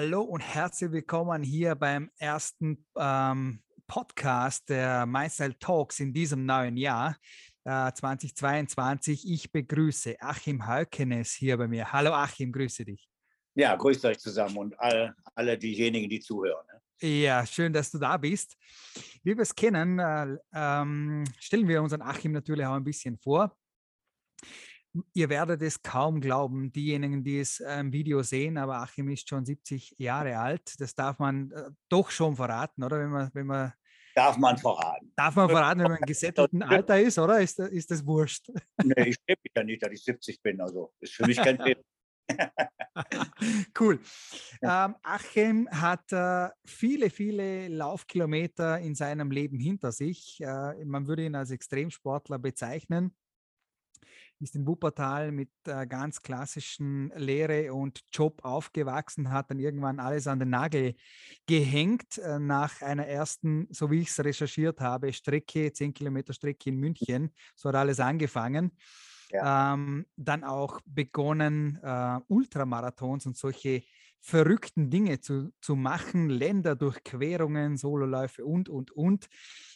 [0.00, 6.76] Hallo und herzlich willkommen hier beim ersten ähm, Podcast der MyStyle Talks in diesem neuen
[6.76, 7.16] Jahr
[7.64, 9.28] äh, 2022.
[9.28, 11.92] Ich begrüße Achim Haukenes hier bei mir.
[11.92, 13.08] Hallo Achim, grüße dich.
[13.56, 16.64] Ja, grüßt euch zusammen und all, alle diejenigen, die zuhören.
[16.72, 17.08] Ne?
[17.08, 18.56] Ja, schön, dass du da bist.
[19.24, 23.52] Wie wir es kennen, äh, ähm, stellen wir unseren Achim natürlich auch ein bisschen vor.
[25.12, 29.28] Ihr werdet es kaum glauben, diejenigen, die es äh, im Video sehen, aber Achim ist
[29.28, 30.80] schon 70 Jahre alt.
[30.80, 32.98] Das darf man äh, doch schon verraten, oder?
[32.98, 33.72] Wenn man, wenn man
[34.14, 35.12] Darf man verraten.
[35.14, 37.40] Darf man verraten, wenn man im gesettelten Alter ist, oder?
[37.40, 38.48] Ist, ist das wurscht?
[38.82, 40.60] Nee, ich schäme mich ja nicht, dass ich 70 bin.
[40.60, 41.80] Also ist für mich kein Thema.
[43.78, 44.00] cool.
[44.60, 50.40] Ähm, Achim hat äh, viele, viele Laufkilometer in seinem Leben hinter sich.
[50.40, 53.14] Äh, man würde ihn als Extremsportler bezeichnen
[54.40, 60.26] ist in Wuppertal mit äh, ganz klassischen Lehre und Job aufgewachsen, hat dann irgendwann alles
[60.26, 60.94] an den Nagel
[61.46, 66.70] gehängt äh, nach einer ersten, so wie ich es recherchiert habe, Strecke, 10 Kilometer Strecke
[66.70, 67.32] in München.
[67.54, 68.72] So hat alles angefangen.
[69.30, 69.74] Ja.
[69.74, 73.82] Ähm, dann auch begonnen, äh, Ultramarathons und solche
[74.20, 79.28] verrückten Dinge zu, zu machen, Länderdurchquerungen, Sololäufe und, und, und.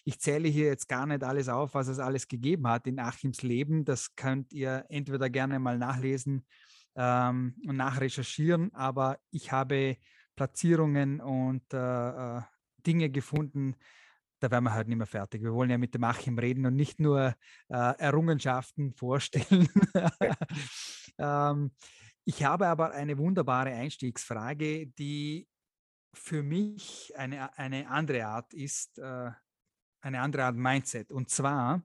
[0.05, 3.43] Ich zähle hier jetzt gar nicht alles auf, was es alles gegeben hat in Achims
[3.43, 3.85] Leben.
[3.85, 6.45] Das könnt ihr entweder gerne mal nachlesen
[6.97, 9.97] ähm, und nachrecherchieren, aber ich habe
[10.35, 12.43] Platzierungen und äh, äh
[12.85, 13.77] Dinge gefunden,
[14.43, 15.43] da wären wir halt nicht mehr fertig.
[15.43, 17.35] Wir wollen ja mit dem Achim reden und nicht nur
[17.69, 19.69] äh, Errungenschaften vorstellen.
[21.19, 21.71] ähm,
[22.25, 25.47] ich habe aber eine wunderbare Einstiegsfrage, die
[26.15, 29.31] für mich eine, eine andere Art ist, äh,
[30.01, 31.13] eine andere Art Mindset.
[31.13, 31.83] Und zwar,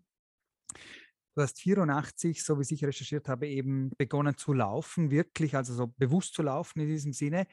[1.36, 5.88] du hast 84, so wie ich recherchiert habe, eben begonnen zu laufen, wirklich, also so
[5.88, 7.46] bewusst zu laufen in diesem Sinne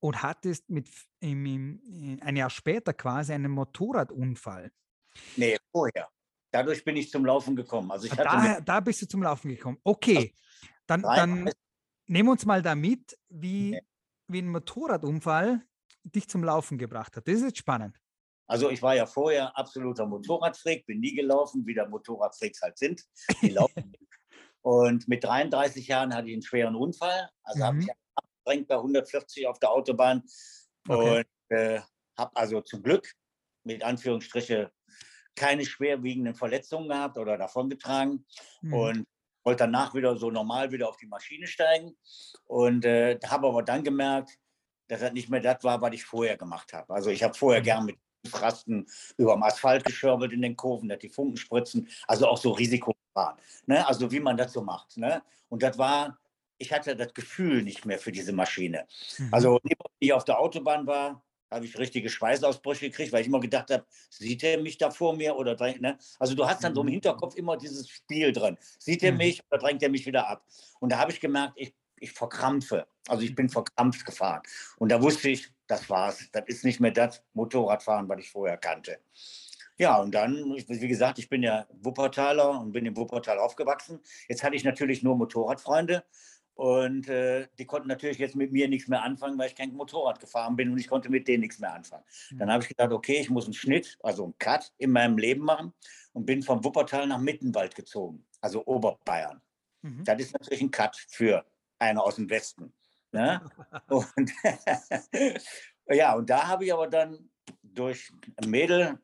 [0.00, 0.88] und hattest mit
[1.20, 4.72] im, im, ein Jahr später quasi einen Motorradunfall.
[5.36, 6.08] Nee, vorher.
[6.50, 7.90] Dadurch bin ich zum Laufen gekommen.
[7.90, 9.78] Also ich ah, da, da bist du zum Laufen gekommen.
[9.82, 10.34] Okay,
[10.86, 11.50] dann, dann
[12.08, 13.78] Nehmen wir uns mal damit, wie,
[14.28, 15.62] wie ein Motorradunfall
[16.04, 17.26] dich zum Laufen gebracht hat.
[17.26, 17.98] Das ist jetzt spannend.
[18.48, 23.02] Also ich war ja vorher absoluter Motorradfreak, bin nie gelaufen, wie der Motorradfreaks halt sind.
[23.42, 23.92] Die laufen.
[24.62, 27.28] und mit 33 Jahren hatte ich einen schweren Unfall.
[27.42, 27.64] Also mhm.
[27.64, 27.88] habe ich
[28.46, 30.22] abgedrängt bei 140 auf der Autobahn.
[30.88, 31.18] Okay.
[31.50, 31.80] Und äh,
[32.16, 33.12] habe also zum Glück
[33.64, 34.70] mit Anführungsstriche
[35.34, 38.24] keine schwerwiegenden Verletzungen gehabt oder davongetragen.
[38.62, 38.72] Mhm.
[38.72, 39.06] Und
[39.44, 41.96] wollte danach wieder so normal wieder auf die Maschine steigen
[42.46, 44.36] und äh, habe aber dann gemerkt,
[44.88, 46.92] dass das nicht mehr das war, was ich vorher gemacht habe.
[46.92, 47.64] Also ich habe vorher mhm.
[47.64, 47.96] gern mit
[48.32, 48.86] Rasten
[49.16, 53.38] über dem Asphalt gescherbelt in den Kurven, dass die Funken spritzen, also auch so Risikofahren.
[53.66, 53.86] Ne?
[53.86, 54.96] Also wie man das so macht.
[54.96, 55.22] Ne?
[55.48, 56.18] Und das war,
[56.58, 58.86] ich hatte das Gefühl nicht mehr für diese Maschine.
[59.18, 59.28] Mhm.
[59.32, 63.40] Also, wenn ich auf der Autobahn war, habe ich richtige Schweißausbrüche gekriegt, weil ich immer
[63.40, 65.98] gedacht habe, sieht er mich da vor mir oder drängt, ne?
[66.18, 66.92] Also du hast dann so im mhm.
[66.92, 68.56] Hinterkopf immer dieses Spiel drin.
[68.78, 69.18] Sieht er mhm.
[69.18, 70.44] mich oder drängt er mich wieder ab?
[70.80, 72.86] Und da habe ich gemerkt, ich, ich verkrampfe.
[73.06, 74.42] Also ich bin verkrampft gefahren.
[74.78, 76.28] Und da wusste ich, das war's.
[76.32, 78.98] Das ist nicht mehr das Motorradfahren, was ich vorher kannte.
[79.78, 84.00] Ja, und dann, wie gesagt, ich bin ja Wuppertaler und bin in Wuppertal aufgewachsen.
[84.26, 86.02] Jetzt hatte ich natürlich nur Motorradfreunde
[86.56, 90.20] und äh, die konnten natürlich jetzt mit mir nichts mehr anfangen, weil ich kein Motorrad
[90.20, 92.04] gefahren bin und ich konnte mit denen nichts mehr anfangen.
[92.30, 92.38] Mhm.
[92.38, 95.44] Dann habe ich gedacht, okay, ich muss einen Schnitt, also einen Cut in meinem Leben
[95.44, 95.74] machen
[96.14, 99.42] und bin vom Wuppertal nach Mittenwald gezogen, also Oberbayern.
[99.82, 100.04] Mhm.
[100.04, 101.44] Das ist natürlich ein Cut für
[101.78, 102.72] einer aus dem Westen.
[103.12, 103.42] Ne?
[103.88, 104.32] und
[105.90, 107.28] ja, und da habe ich aber dann
[107.62, 108.98] durch ein Mädel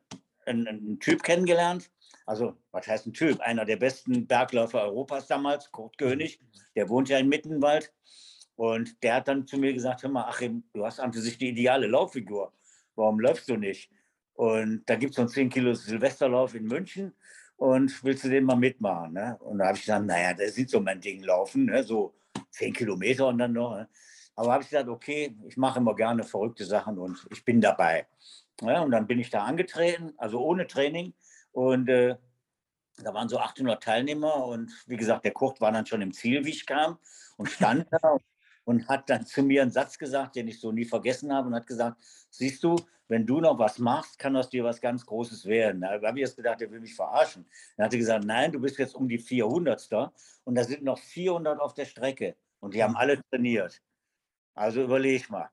[0.47, 1.91] einen, einen Typ kennengelernt,
[2.25, 3.39] also was heißt ein Typ?
[3.41, 6.39] Einer der besten Bergläufer Europas damals, Kurt König,
[6.75, 7.93] der wohnt ja in Mittenwald.
[8.55, 11.49] Und der hat dann zu mir gesagt, hör mal, Achim, du hast an sich die
[11.49, 12.53] ideale Lauffigur.
[12.95, 13.89] Warum läufst du nicht?
[14.35, 17.13] Und da gibt es so einen 10 Kilo Silvesterlauf in München
[17.57, 19.13] und willst du den mal mitmachen?
[19.13, 19.37] Ne?
[19.39, 21.83] Und da habe ich gesagt, naja, der sieht so mein Ding laufen, ne?
[21.83, 22.13] so
[22.51, 23.75] 10 Kilometer und dann noch.
[23.75, 23.89] Ne?
[24.35, 28.07] Aber habe ich gesagt, okay, ich mache immer gerne verrückte Sachen und ich bin dabei.
[28.61, 31.13] Ja, und dann bin ich da angetreten, also ohne Training.
[31.53, 32.17] Und äh,
[32.97, 36.45] da waren so 800 Teilnehmer und wie gesagt, der Kurt war dann schon im Ziel,
[36.45, 36.97] wie ich kam
[37.37, 38.17] und stand da
[38.65, 41.55] und hat dann zu mir einen Satz gesagt, den ich so nie vergessen habe und
[41.55, 41.97] hat gesagt,
[42.29, 42.75] siehst du,
[43.07, 45.81] wenn du noch was machst, kann aus dir was ganz Großes werden.
[45.81, 47.45] Da habe ich erst gedacht, der will mich verarschen.
[47.75, 49.91] Dann hat er gesagt, nein, du bist jetzt um die 400.
[50.43, 53.81] und da sind noch 400 auf der Strecke und die haben alle trainiert.
[54.55, 55.49] Also überleg mal.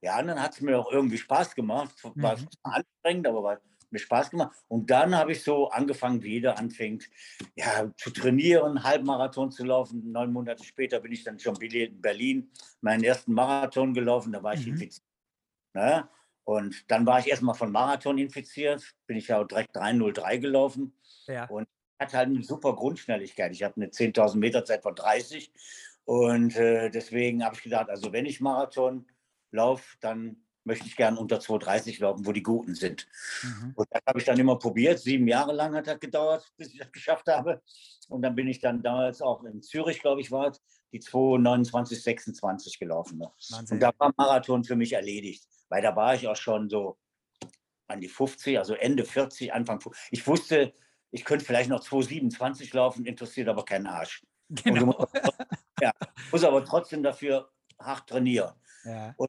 [0.00, 1.94] Ja, und dann hat es mir auch irgendwie Spaß gemacht.
[2.02, 2.48] War mhm.
[2.62, 3.60] anstrengend, aber war
[3.92, 4.56] mir Spaß gemacht.
[4.68, 7.08] Und dann habe ich so angefangen, wie jeder anfängt,
[7.54, 10.12] ja, zu trainieren, Halbmarathon zu laufen.
[10.12, 12.50] Neun Monate später bin ich dann schon in Berlin
[12.80, 14.32] meinen ersten Marathon gelaufen.
[14.32, 14.72] Da war ich mhm.
[14.72, 15.06] infiziert.
[15.74, 16.08] Ne?
[16.44, 20.92] Und dann war ich erstmal von Marathon infiziert, bin ich ja direkt 303 gelaufen.
[21.26, 21.46] Ja.
[21.46, 21.68] Und
[22.00, 23.52] hatte halt eine super Grundschnelligkeit.
[23.52, 25.52] Ich habe eine 10.000 Meter Zeit von 30.
[26.04, 29.06] Und äh, deswegen habe ich gedacht, also wenn ich Marathon
[29.52, 33.08] laufe, dann möchte ich gerne unter 2,30 laufen, wo die Guten sind.
[33.42, 33.72] Mhm.
[33.74, 34.98] Und das habe ich dann immer probiert.
[35.00, 37.62] Sieben Jahre lang hat das gedauert, bis ich das geschafft habe.
[38.08, 40.52] Und dann bin ich dann damals auch in Zürich, glaube ich, war
[40.92, 43.18] die 2,29, 26 gelaufen.
[43.18, 43.30] Ne?
[43.70, 46.98] Und da war Marathon für mich erledigt, weil da war ich auch schon so
[47.88, 50.12] an die 50, also Ende 40, Anfang 50.
[50.12, 50.74] Ich wusste,
[51.10, 54.22] ich könnte vielleicht noch 2,27 laufen, interessiert aber keinen Arsch.
[54.48, 54.86] Genau.
[54.86, 55.14] Musst,
[55.80, 55.92] ja,
[56.30, 58.52] muss aber trotzdem dafür hart trainieren.
[58.84, 59.14] Ja.
[59.16, 59.28] Und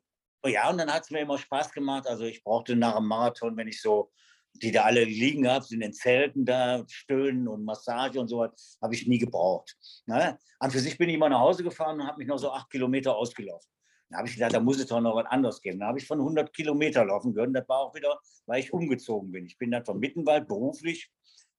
[0.50, 2.08] ja, und dann hat es mir immer Spaß gemacht.
[2.08, 4.12] Also ich brauchte nach dem Marathon, wenn ich so,
[4.54, 8.78] die da alle liegen habe, in den Zelten da, Stöhnen und Massage und so was,
[8.82, 9.76] habe ich nie gebraucht.
[10.06, 10.38] Ne?
[10.60, 12.70] An für sich bin ich immer nach Hause gefahren und habe mich noch so acht
[12.70, 13.70] Kilometer ausgelaufen.
[14.10, 15.80] Da habe ich gedacht, da muss es doch noch was anderes geben.
[15.80, 17.54] Da habe ich von 100 Kilometer laufen können.
[17.54, 19.46] Das war auch wieder, weil ich umgezogen bin.
[19.48, 21.10] Ich bin dann von Mittenwald beruflich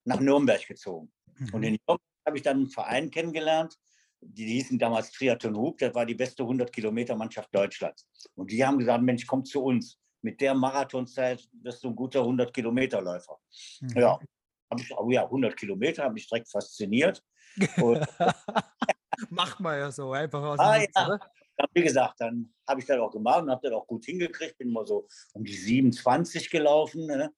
[0.04, 1.12] nach Nürnberg gezogen.
[1.52, 1.64] Und mhm.
[1.64, 3.76] in Nürnberg habe ich dann einen Verein kennengelernt,
[4.20, 8.06] die hießen damals Triathlon Hub, das war die beste 100-Kilometer-Mannschaft Deutschlands.
[8.34, 9.98] Und die haben gesagt, Mensch, komm zu uns.
[10.22, 13.38] Mit der Marathonzeit wirst du ein guter 100-Kilometer-Läufer.
[13.82, 13.98] Mhm.
[13.98, 14.18] Ja,
[14.78, 17.22] ich, oh ja, 100 Kilometer, habe mich direkt fasziniert.
[19.30, 21.18] Macht man ja so einfach aus ah, Witz, ja.
[21.56, 24.58] Dann, wie gesagt, dann habe ich das auch gemacht und habe das auch gut hingekriegt.
[24.58, 27.06] Bin mal so um die 27 gelaufen.
[27.06, 27.32] Ne?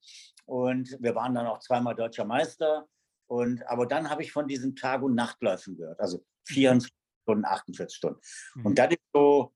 [0.46, 2.87] Und wir waren dann auch zweimal deutscher Meister.
[3.26, 6.00] Und, aber dann habe ich von diesen Tag- und Nachtläufen gehört.
[6.00, 8.20] Also 24 Stunden, 48 Stunden.
[8.54, 8.66] Mhm.
[8.66, 9.54] Und das ist so,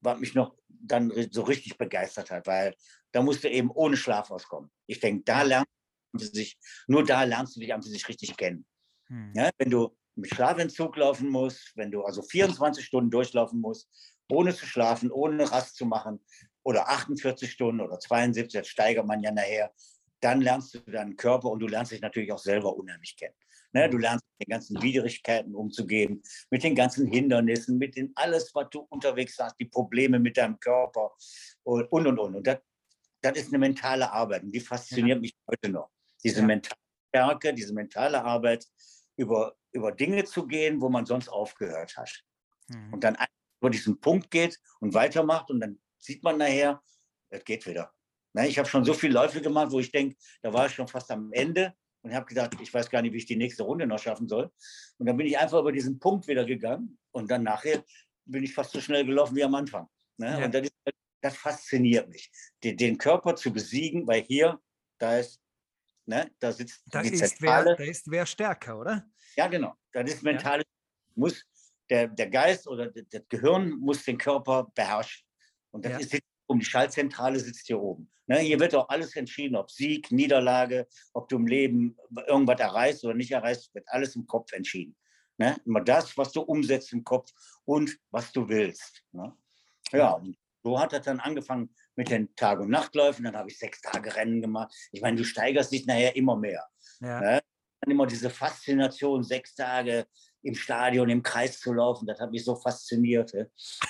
[0.00, 2.74] was mich noch dann so richtig begeistert hat, weil
[3.12, 4.70] da musst du eben ohne Schlaf auskommen.
[4.86, 5.70] Ich denke, da lernst
[6.12, 8.66] du sich, nur da lernst du dich an sich richtig kennen.
[9.08, 9.32] Mhm.
[9.36, 13.88] Ja, wenn du mit Schlafentzug laufen musst, wenn du also 24 Stunden durchlaufen musst,
[14.28, 16.24] ohne zu schlafen, ohne Rast zu machen,
[16.64, 19.72] oder 48 Stunden oder 72, das steigert man ja nachher,
[20.20, 23.34] dann lernst du deinen Körper und du lernst dich natürlich auch selber unheimlich kennen.
[23.74, 28.54] Ne, du lernst mit den ganzen Widrigkeiten umzugehen, mit den ganzen Hindernissen, mit den alles,
[28.54, 31.12] was du unterwegs hast, die Probleme mit deinem Körper
[31.62, 32.18] und und und.
[32.18, 32.58] Und, und das,
[33.22, 35.20] das ist eine mentale Arbeit und die fasziniert ja.
[35.20, 35.90] mich heute noch.
[36.22, 36.46] Diese ja.
[36.46, 36.78] mentale
[37.08, 38.66] Stärke, diese mentale Arbeit,
[39.16, 42.10] über, über Dinge zu gehen, wo man sonst aufgehört hat.
[42.68, 42.92] Mhm.
[42.92, 43.16] Und dann
[43.60, 46.82] über diesen Punkt geht und weitermacht und dann sieht man nachher,
[47.30, 47.92] es geht wieder.
[48.34, 50.88] Ne, ich habe schon so viele Läufe gemacht, wo ich denke, da war ich schon
[50.88, 53.86] fast am Ende und habe gedacht, ich weiß gar nicht, wie ich die nächste Runde
[53.86, 54.50] noch schaffen soll.
[54.98, 57.84] Und dann bin ich einfach über diesen Punkt wieder gegangen und dann nachher
[58.24, 59.88] bin ich fast so schnell gelaufen wie am Anfang.
[60.18, 60.38] Ne?
[60.38, 60.44] Ja.
[60.44, 60.74] Und das, ist,
[61.20, 62.30] das, fasziniert mich,
[62.62, 64.60] den, den, Körper zu besiegen, weil hier,
[64.98, 65.40] da ist,
[66.06, 69.06] ne, da sitzt da die ist Wer, da ist wer stärker, oder?
[69.36, 69.74] Ja, genau.
[69.92, 71.12] Das ist mentale, ja.
[71.14, 71.44] muss
[71.88, 75.26] der, der Geist oder das Gehirn muss den Körper beherrschen.
[75.70, 75.98] Und das ja.
[75.98, 78.10] ist um die Schaltzentrale sitzt hier oben.
[78.26, 81.96] Ne, hier wird auch alles entschieden, ob Sieg, Niederlage, ob du im Leben
[82.28, 84.96] irgendwas erreichst oder nicht erreichst, wird alles im Kopf entschieden.
[85.38, 85.56] Ne?
[85.64, 87.30] Immer das, was du umsetzt im Kopf
[87.64, 89.02] und was du willst.
[89.12, 89.36] Ne?
[89.90, 93.24] Ja, und so hat das dann angefangen mit den Tag- und Nachtläufen.
[93.24, 94.72] Dann habe ich sechs Tage Rennen gemacht.
[94.92, 96.64] Ich meine, du steigerst dich nachher immer mehr.
[97.00, 97.20] Ja.
[97.20, 97.42] Ne?
[97.80, 100.06] Dann immer diese Faszination, sechs Tage
[100.42, 103.32] im Stadion im Kreis zu laufen, das hat mich so fasziniert.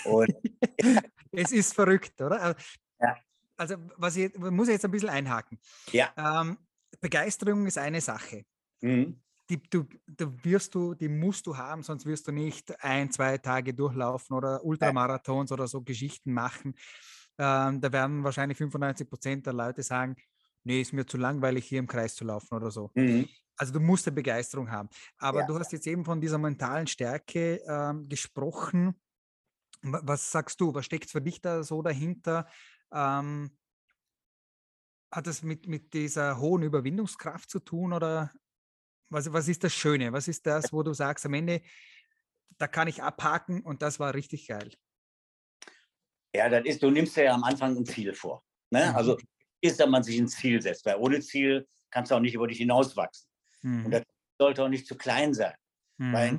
[0.04, 0.34] Und,
[1.32, 2.56] es ist verrückt, oder?
[3.00, 3.16] Ja.
[3.56, 5.58] Also, was ich muss ich jetzt ein bisschen einhaken.
[5.92, 6.12] Ja.
[6.16, 6.58] Ähm,
[7.00, 8.44] Begeisterung ist eine Sache.
[8.80, 9.20] Mhm.
[9.48, 13.38] Die, du, du wirst du, die musst du haben, sonst wirst du nicht ein, zwei
[13.38, 15.54] Tage durchlaufen oder Ultramarathons ja.
[15.54, 16.74] oder so Geschichten machen.
[17.38, 20.16] Ähm, da werden wahrscheinlich 95 Prozent der Leute sagen,
[20.64, 22.90] nee, ist mir zu langweilig, hier im Kreis zu laufen oder so.
[22.94, 23.28] Mhm.
[23.56, 24.88] Also du musst eine Begeisterung haben.
[25.18, 25.46] Aber ja.
[25.46, 28.94] du hast jetzt eben von dieser mentalen Stärke ähm, gesprochen.
[29.82, 30.74] Was sagst du?
[30.74, 32.48] Was steckt für dich da so dahinter?
[32.92, 33.56] Ähm,
[35.10, 38.32] hat das mit, mit dieser hohen Überwindungskraft zu tun oder
[39.10, 40.12] was, was ist das Schöne?
[40.12, 41.60] Was ist das, wo du sagst, am Ende,
[42.58, 44.70] da kann ich abhaken und das war richtig geil?
[46.34, 48.42] Ja, das ist, du nimmst ja am Anfang ein Ziel vor.
[48.70, 48.88] Ne?
[48.88, 48.96] Mhm.
[48.96, 49.18] Also
[49.60, 52.46] ist, dass man sich ein Ziel setzt, weil ohne Ziel kannst du auch nicht über
[52.46, 53.28] dich hinauswachsen.
[53.60, 53.84] Mhm.
[53.84, 54.02] Und das
[54.38, 55.54] sollte auch nicht zu klein sein.
[55.98, 56.12] Mhm.
[56.12, 56.38] Weil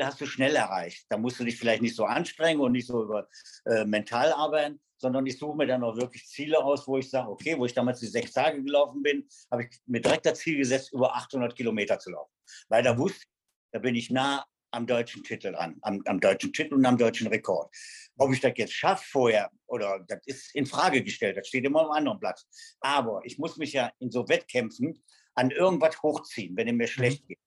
[0.00, 1.06] hast du schnell erreicht.
[1.08, 3.28] Da musst du dich vielleicht nicht so anstrengen und nicht so über
[3.66, 7.30] äh, mental arbeiten, sondern ich suche mir dann auch wirklich Ziele aus, wo ich sage,
[7.30, 10.56] okay, wo ich damals die sechs Tage gelaufen bin, habe ich mir direkt das Ziel
[10.56, 12.32] gesetzt, über 800 Kilometer zu laufen.
[12.68, 13.28] Weil da wusste ich,
[13.72, 17.26] da bin ich nah am deutschen Titel dran, am, am deutschen Titel und am deutschen
[17.28, 17.74] Rekord.
[18.18, 21.84] Ob ich das jetzt schaffe vorher oder das ist in Frage gestellt, das steht immer
[21.84, 22.46] am anderen Platz.
[22.80, 25.02] Aber ich muss mich ja in so Wettkämpfen
[25.34, 27.28] an irgendwas hochziehen, wenn es mir schlecht mhm.
[27.28, 27.38] geht.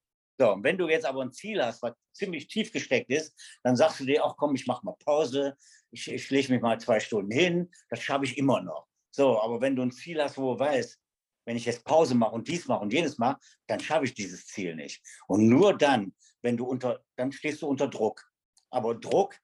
[0.41, 3.75] So, und wenn du jetzt aber ein Ziel hast, was ziemlich tief gesteckt ist, dann
[3.75, 5.55] sagst du dir auch, komm, ich mache mal Pause,
[5.91, 8.87] ich, ich lege mich mal zwei Stunden hin, das schaffe ich immer noch.
[9.11, 10.99] So, aber wenn du ein Ziel hast, wo du weißt,
[11.45, 14.47] wenn ich jetzt Pause mache und dies mache und jenes mache, dann schaffe ich dieses
[14.47, 15.03] Ziel nicht.
[15.27, 18.25] Und nur dann, wenn du unter, dann stehst du unter Druck.
[18.71, 19.35] Aber Druck,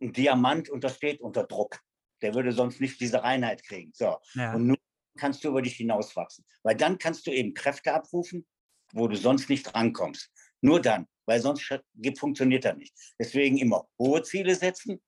[0.00, 1.78] ein Diamant untersteht unter Druck.
[2.22, 3.92] Der würde sonst nicht diese Reinheit kriegen.
[3.94, 4.16] So.
[4.34, 4.54] Ja.
[4.54, 4.78] Und nur
[5.16, 6.44] kannst du über dich hinauswachsen.
[6.64, 8.44] Weil dann kannst du eben Kräfte abrufen,
[8.92, 10.30] wo du sonst nicht rankommst.
[10.60, 11.68] Nur dann, weil sonst
[12.18, 12.94] funktioniert das nicht.
[13.18, 15.00] Deswegen immer hohe Ziele setzen.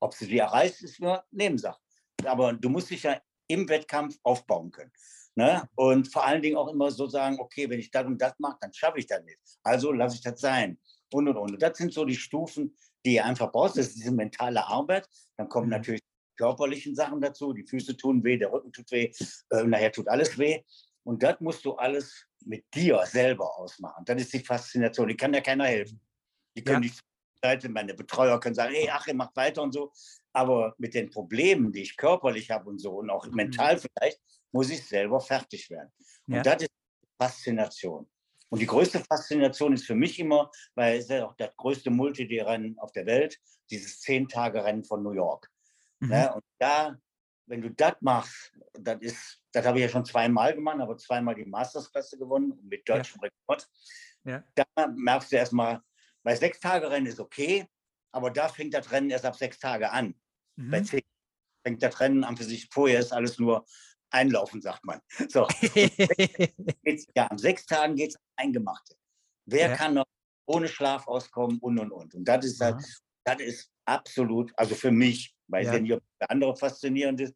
[0.00, 1.78] Ob du die erreichst, ist nur Nebensache.
[2.24, 4.92] Aber du musst dich ja im Wettkampf aufbauen können.
[5.36, 5.68] Ne?
[5.74, 8.56] Und vor allen Dingen auch immer so sagen, okay, wenn ich das und das mache,
[8.60, 9.38] dann schaffe ich das nicht.
[9.62, 10.78] Also lasse ich das sein.
[11.12, 11.62] Und, und, und.
[11.62, 13.76] Das sind so die Stufen, die ihr einfach brauchst.
[13.76, 15.06] Das ist diese mentale Arbeit.
[15.36, 15.72] Dann kommen mhm.
[15.72, 16.00] natürlich
[16.36, 17.52] körperlichen Sachen dazu.
[17.52, 19.12] Die Füße tun weh, der Rücken tut weh,
[19.50, 20.62] äh, nachher tut alles weh.
[21.04, 24.04] Und das musst du alles mit dir selber ausmachen.
[24.04, 25.08] Das ist die Faszination.
[25.08, 26.00] Die kann ja keiner helfen.
[26.56, 26.88] Die können ja.
[26.88, 27.00] nicht
[27.42, 29.92] Seite, meine Betreuer können sagen, hey Achim, mach weiter und so.
[30.32, 33.34] Aber mit den Problemen, die ich körperlich habe und so und auch mhm.
[33.34, 34.20] mental vielleicht,
[34.52, 35.92] muss ich selber fertig werden.
[36.26, 36.42] Und ja.
[36.42, 36.70] das ist
[37.18, 38.08] Faszination.
[38.48, 41.90] Und die größte Faszination ist für mich immer, weil es ist ja auch das größte
[41.90, 43.38] Multi-Rennen auf der Welt,
[43.70, 45.50] dieses Zehn-Tage-Rennen von New York.
[46.00, 46.12] Mhm.
[46.12, 46.96] Ja, und da,
[47.46, 51.34] wenn du das machst, das ist, das habe ich ja schon zweimal gemacht, aber zweimal
[51.34, 53.30] die Mastersklasse gewonnen mit deutschem ja.
[53.30, 53.66] Rekord.
[54.24, 54.44] Ja.
[54.54, 55.80] Da merkst du erstmal,
[56.22, 57.66] weil Sechs-Tage-Rennen ist okay,
[58.12, 60.14] aber da fängt das Rennen erst ab sechs Tage an.
[60.56, 60.70] Mhm.
[60.70, 61.00] Bei zehn
[61.66, 63.64] fängt das Rennen an für sich, vorher ist alles nur
[64.10, 65.00] einlaufen, sagt man.
[65.30, 65.48] So.
[67.14, 68.94] ja, an sechs Tagen geht es eingemachte.
[69.46, 69.76] Wer ja.
[69.76, 70.06] kann noch
[70.46, 72.14] ohne Schlaf auskommen und und und.
[72.14, 72.84] Und das ist halt,
[73.24, 75.78] das ist absolut, also für mich, weil ja.
[75.78, 77.34] nicht, ob der andere faszinierend ist,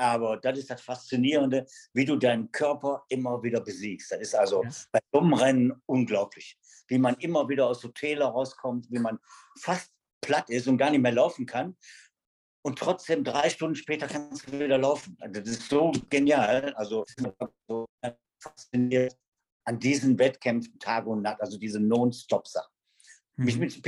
[0.00, 4.10] aber das ist das Faszinierende, wie du deinen Körper immer wieder besiegst.
[4.10, 4.70] Das ist also ja.
[4.92, 9.18] bei dummen Rennen unglaublich, wie man immer wieder aus so Täler rauskommt, wie man
[9.58, 9.90] fast
[10.22, 11.76] platt ist und gar nicht mehr laufen kann
[12.62, 15.16] und trotzdem drei Stunden später kannst du wieder laufen.
[15.20, 16.74] Also das ist so genial.
[16.74, 17.04] Also
[17.68, 17.86] so
[18.42, 19.16] fasziniert
[19.64, 22.72] an diesen Wettkämpfen Tag und Nacht, also diese Non-Stop-Sachen.
[23.36, 23.44] Mhm.
[23.44, 23.80] Mich mit so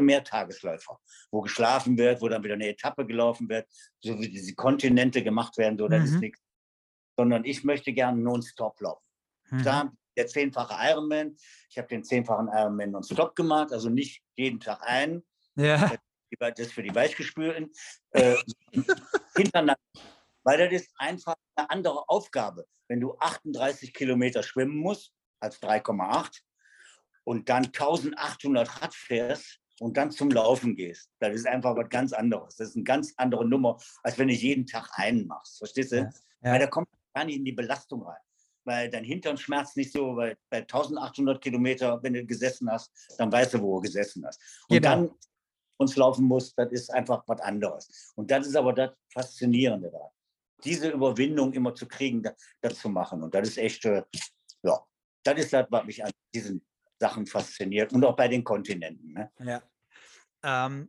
[0.00, 0.98] Mehrtagesläufer,
[1.30, 3.66] wo geschlafen wird, wo dann wieder eine Etappe gelaufen wird,
[4.00, 6.06] so wie diese Kontinente gemacht werden, so, das mhm.
[6.06, 6.40] ist nichts.
[7.16, 9.04] Sondern ich möchte gerne Non-Stop laufen.
[9.50, 9.62] Mhm.
[9.62, 11.36] Da der zehnfache Ironman,
[11.70, 15.24] ich habe den zehnfachen Ironman Non-Stop gemacht, also nicht jeden Tag einen.
[15.56, 15.90] Ja
[16.38, 17.72] das für die Weichgespülten,
[18.10, 18.36] äh,
[19.36, 19.76] hintereinander.
[20.44, 22.66] Weil das ist einfach eine andere Aufgabe.
[22.88, 26.40] Wenn du 38 Kilometer schwimmen musst, als 3,8,
[27.24, 32.12] und dann 1800 Rad fährst und dann zum Laufen gehst, das ist einfach was ganz
[32.12, 32.54] anderes.
[32.54, 35.58] Das ist eine ganz andere Nummer, als wenn du jeden Tag einen machst.
[35.58, 35.96] Verstehst du?
[35.96, 36.10] Ja,
[36.42, 36.52] ja.
[36.52, 38.20] Weil da kommt gar nicht in die Belastung rein.
[38.64, 43.32] Weil dein Hintern schmerzt nicht so, weil bei 1800 Kilometer, wenn du gesessen hast, dann
[43.32, 44.40] weißt du, wo du gesessen hast.
[44.68, 44.88] Und genau.
[44.88, 45.10] dann
[45.78, 48.12] uns laufen muss, das ist einfach was anderes.
[48.14, 50.12] Und das ist aber das Faszinierende da.
[50.62, 53.20] Diese Überwindung immer zu kriegen, das, das zu machen.
[53.20, 54.04] Und das ist echt, äh,
[54.62, 54.80] ja,
[55.24, 56.64] das ist das, was mich an diesen
[57.00, 59.12] Sachen fasziniert und auch bei den Kontinenten.
[59.12, 59.32] Ne?
[59.40, 59.60] Ja.
[60.42, 60.88] Ähm,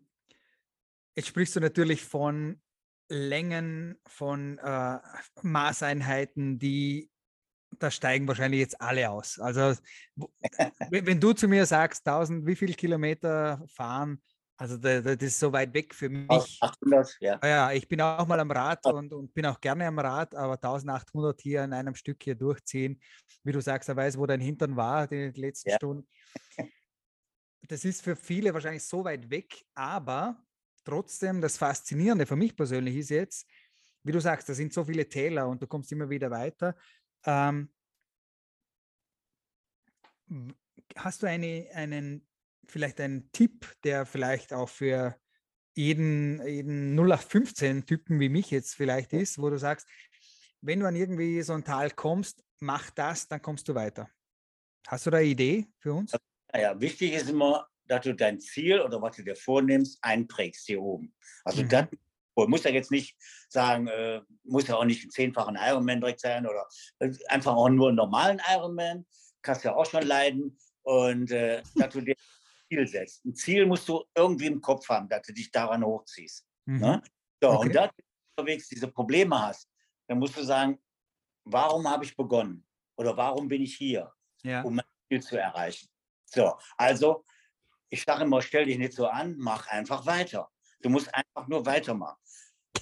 [1.15, 2.61] jetzt sprichst du natürlich von
[3.09, 4.99] Längen, von äh,
[5.41, 7.09] Maßeinheiten, die
[7.79, 9.39] da steigen wahrscheinlich jetzt alle aus.
[9.39, 9.79] Also
[10.89, 14.21] wenn du zu mir sagst, 1000, wie viele Kilometer fahren,
[14.57, 16.59] also das ist so weit weg für mich.
[16.61, 17.39] 800, ja.
[17.43, 20.53] Ja, ich bin auch mal am Rad und, und bin auch gerne am Rad, aber
[20.53, 23.01] 1800 hier in einem Stück hier durchziehen,
[23.43, 25.75] wie du sagst, er weiß, wo dein Hintern war die letzten ja.
[25.77, 26.07] Stunden.
[27.67, 30.43] Das ist für viele wahrscheinlich so weit weg, aber
[30.83, 33.47] trotzdem das Faszinierende für mich persönlich ist jetzt,
[34.03, 36.75] wie du sagst, da sind so viele Täler und du kommst immer wieder weiter.
[37.25, 37.69] Ähm,
[40.95, 42.27] hast du eine, einen
[42.67, 45.17] vielleicht ein Tipp, der vielleicht auch für
[45.75, 49.87] jeden, jeden 0815-Typen wie mich jetzt vielleicht ist, wo du sagst,
[50.61, 54.09] wenn du an irgendwie so ein Tal kommst, mach das, dann kommst du weiter.
[54.87, 56.13] Hast du da eine Idee für uns?
[56.55, 60.81] Ja, wichtig ist immer, dass du dein Ziel oder was du dir vornimmst, einprägst hier
[60.81, 61.13] oben.
[61.43, 61.69] Also mhm.
[61.69, 61.87] das
[62.35, 63.15] muss ja jetzt nicht
[63.49, 66.67] sagen, äh, muss ja auch nicht ein zehnfachen Ironman direkt sein oder
[66.99, 69.05] äh, einfach auch nur einen normalen Ironman,
[69.41, 70.57] kannst ja auch schon leiden.
[70.83, 72.15] Und äh, dass du dir
[72.69, 73.25] Ziel setzt.
[73.25, 76.45] Ein Ziel musst du irgendwie im Kopf haben, dass du dich daran hochziehst.
[76.65, 76.79] Mhm.
[76.79, 77.03] Ne?
[77.41, 77.67] So, okay.
[77.67, 77.93] Und da du
[78.37, 79.69] unterwegs diese Probleme hast,
[80.07, 80.79] dann musst du sagen,
[81.45, 82.65] warum habe ich begonnen?
[82.97, 84.11] Oder warum bin ich hier,
[84.43, 84.61] ja.
[84.61, 85.87] um mein Ziel zu erreichen?
[86.33, 87.23] So, also
[87.89, 90.49] ich sage immer, stell dich nicht so an, mach einfach weiter.
[90.81, 92.17] Du musst einfach nur weitermachen.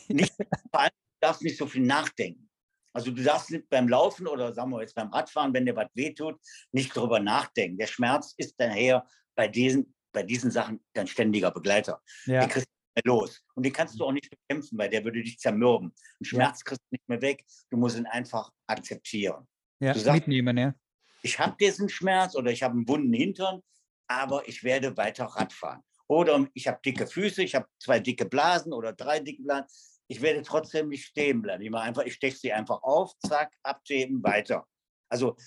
[0.07, 0.33] Nicht,
[0.71, 2.49] vor allem, du darfst nicht so viel nachdenken.
[2.93, 5.89] Also du darfst nicht beim Laufen oder sagen wir jetzt beim Radfahren, wenn dir was
[5.93, 6.39] wehtut,
[6.71, 7.77] nicht darüber nachdenken.
[7.77, 9.05] Der Schmerz ist daher
[9.35, 12.01] bei diesen, bei diesen Sachen dein ständiger Begleiter.
[12.25, 12.41] Ja.
[12.41, 13.41] Den kriegst du nicht mehr los.
[13.55, 15.93] Und den kannst du auch nicht bekämpfen, weil der würde dich zermürben.
[16.19, 16.63] Ein Schmerz ja.
[16.65, 17.45] kriegst du nicht mehr weg.
[17.69, 19.47] Du musst ihn einfach akzeptieren.
[19.79, 20.73] Ja, du sagst, mitnehmen, ja.
[21.21, 23.61] Ich habe diesen Schmerz oder ich habe einen wunden Hintern,
[24.07, 25.81] aber ich werde weiter Radfahren.
[26.07, 29.67] Oder ich habe dicke Füße, ich habe zwei dicke Blasen oder drei dicke Blasen.
[30.07, 31.63] Ich werde trotzdem nicht stehen bleiben.
[31.63, 34.67] Ich mache einfach, ich steche sie einfach auf, zack, abheben, weiter.
[35.09, 35.37] Also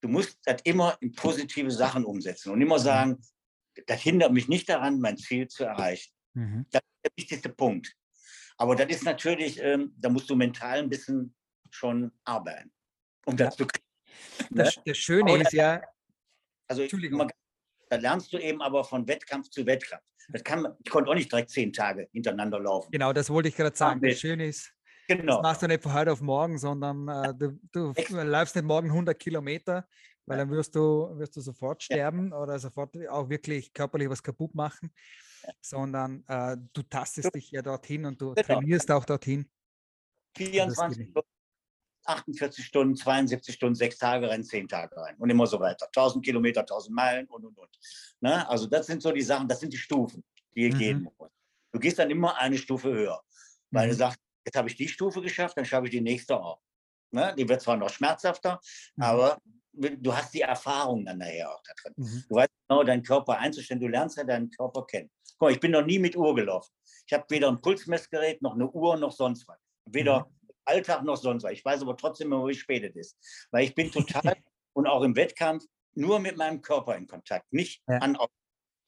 [0.00, 3.20] du musst das immer in positive Sachen umsetzen und immer sagen,
[3.86, 6.12] das hindert mich nicht daran, mein Ziel zu erreichen.
[6.32, 6.66] Mhm.
[6.70, 7.94] Das ist der wichtigste Punkt.
[8.56, 11.34] Aber das ist natürlich, ähm, da musst du mental ein bisschen
[11.70, 12.72] schon arbeiten.
[13.26, 13.66] Um das, zu
[14.50, 15.82] das, das Schöne ist ja.
[16.68, 17.30] Also Entschuldigung.
[17.88, 20.02] da lernst du eben aber von Wettkampf zu Wettkampf.
[20.28, 22.90] Das kann, ich konnte auch nicht direkt zehn Tage hintereinander laufen.
[22.90, 24.00] Genau, das wollte ich gerade sagen.
[24.00, 24.72] Das Schöne ist,
[25.06, 25.36] genau.
[25.36, 27.92] das machst du nicht von heute auf morgen, sondern äh, du, du
[28.22, 29.86] läufst nicht morgen 100 Kilometer,
[30.26, 32.38] weil dann wirst du, wirst du sofort sterben ja.
[32.38, 34.92] oder sofort auch wirklich körperlich was kaputt machen,
[35.44, 35.52] ja.
[35.60, 38.46] sondern äh, du tastest dich ja dorthin und du genau.
[38.46, 39.48] trainierst auch dorthin.
[40.36, 41.35] 24 Stunden
[42.08, 45.86] 48 Stunden, 72 Stunden, sechs Tage rein, zehn Tage rein und immer so weiter.
[45.86, 47.78] 1000 Kilometer, 1000 Meilen und und und.
[48.20, 48.48] Ne?
[48.48, 50.78] Also das sind so die Sachen, das sind die Stufen, die ihr mhm.
[50.78, 51.30] gehen muss.
[51.72, 53.22] Du gehst dann immer eine Stufe höher,
[53.70, 53.90] weil mhm.
[53.90, 56.60] du sagst, jetzt habe ich die Stufe geschafft, dann schaffe ich die nächste auch.
[57.10, 57.34] Ne?
[57.36, 58.60] Die wird zwar noch schmerzhafter,
[58.96, 59.02] mhm.
[59.02, 59.38] aber
[59.72, 61.94] du hast die Erfahrung dann nachher auch da drin.
[61.96, 62.24] Mhm.
[62.28, 65.10] Du weißt genau, deinen Körper einzustellen, du lernst ja deinen Körper kennen.
[65.38, 66.72] Guck mal, ich bin noch nie mit Uhr gelaufen.
[67.06, 69.58] Ich habe weder ein Pulsmessgerät, noch eine Uhr, noch sonst was.
[69.84, 70.35] Weder mhm.
[70.66, 71.52] Alltag noch sonst was.
[71.52, 73.48] Ich weiß aber trotzdem immer, wie spät es ist.
[73.50, 74.36] Weil ich bin total
[74.74, 77.98] und auch im Wettkampf nur mit meinem Körper in Kontakt, nicht ja.
[77.98, 78.18] an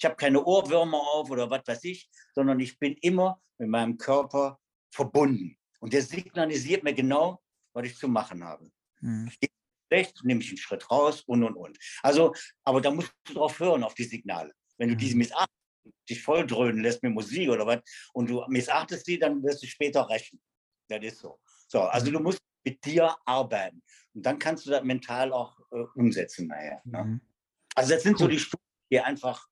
[0.00, 3.98] ich habe keine Ohrwürmer auf oder was weiß ich, sondern ich bin immer mit meinem
[3.98, 4.60] Körper
[4.94, 5.58] verbunden.
[5.80, 7.42] Und der signalisiert mir genau,
[7.72, 8.70] was ich zu machen habe.
[9.00, 9.28] Mhm.
[9.40, 9.50] Ich
[9.88, 11.78] schlecht, nehme ich einen Schritt raus und und und.
[12.02, 14.52] Also, aber da musst du drauf hören, auf die Signale.
[14.76, 14.98] Wenn du mhm.
[14.98, 15.48] diese missachtest,
[16.08, 17.80] dich voll dröhnen lässt mit Musik oder was
[18.12, 20.40] und du missachtest die, dann wirst du später rächen.
[20.88, 21.40] Das ist so.
[21.68, 23.82] So, also du musst mit dir arbeiten.
[24.14, 26.82] Und dann kannst du das mental auch äh, umsetzen nachher.
[26.84, 27.04] Ne?
[27.04, 27.20] Mhm.
[27.74, 28.18] Also das sind cool.
[28.18, 29.46] so die Stufen, die ihr einfach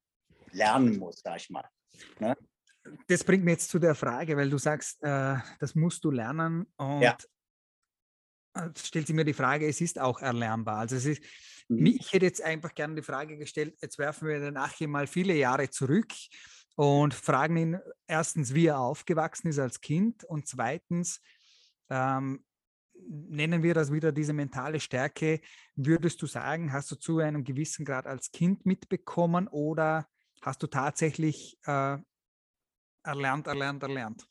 [0.51, 1.69] lernen muss, sag ich mal.
[2.19, 2.37] Ne?
[3.07, 6.67] Das bringt mich jetzt zu der Frage, weil du sagst, äh, das musst du lernen
[6.77, 7.17] und ja.
[8.77, 10.79] stellt sich mir die Frage, es ist auch erlernbar.
[10.79, 11.23] Also es ist,
[11.69, 11.87] mhm.
[11.87, 15.35] ich hätte jetzt einfach gerne die Frage gestellt, jetzt werfen wir den Achim mal viele
[15.35, 16.13] Jahre zurück
[16.77, 21.21] und fragen ihn erstens, wie er aufgewachsen ist als Kind und zweitens,
[21.91, 22.45] ähm,
[23.09, 25.41] nennen wir das wieder diese mentale Stärke.
[25.75, 30.09] Würdest du sagen, hast du zu einem gewissen Grad als Kind mitbekommen oder
[30.43, 31.99] hast du tatsächlich äh,
[33.03, 34.27] erlernt, erlernt, erlernt?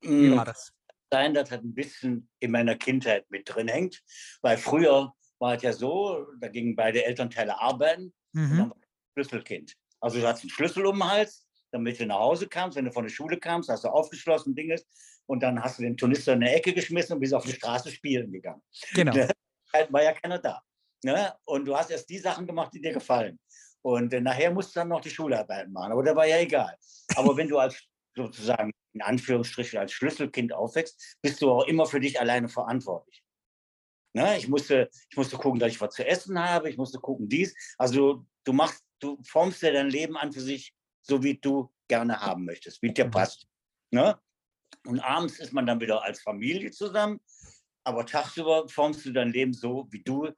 [0.00, 0.72] Wie hm, war das?
[1.10, 4.02] Sein, dass das ein bisschen in meiner Kindheit mit drin hängt,
[4.42, 8.50] weil früher war es ja so, da gingen beide Elternteile arbeiten mhm.
[8.50, 8.76] und dann war
[9.14, 9.74] Schlüsselkind.
[10.00, 12.92] Also du hast einen Schlüssel um den Hals, damit du nach Hause kamst, wenn du
[12.92, 14.86] von der Schule kamst, hast du aufgeschlossen, Dinges,
[15.26, 17.90] und dann hast du den Turnister in eine Ecke geschmissen und bist auf die Straße
[17.90, 18.62] spielen gegangen.
[18.94, 19.12] Genau.
[19.12, 19.28] Da
[19.72, 20.62] halt war ja keiner da.
[21.04, 21.34] Ne?
[21.44, 23.38] Und du hast erst die Sachen gemacht, die dir gefallen.
[23.82, 26.74] Und äh, nachher musst du dann noch die Schularbeit machen, aber da war ja egal.
[27.16, 27.82] Aber wenn du als
[28.16, 33.22] sozusagen in Anführungsstrichen als Schlüsselkind aufwächst, bist du auch immer für dich alleine verantwortlich.
[34.14, 34.38] Ne?
[34.38, 37.54] Ich, musste, ich musste gucken, dass ich was zu essen habe, ich musste gucken dies.
[37.76, 42.20] Also du machst, du formst dir dein Leben an für sich, so wie du gerne
[42.20, 43.10] haben möchtest, wie dir mhm.
[43.10, 43.46] passt.
[43.90, 44.18] Ne?
[44.86, 47.20] Und abends ist man dann wieder als Familie zusammen.
[47.84, 50.30] Aber tagsüber formst du dein Leben so, wie du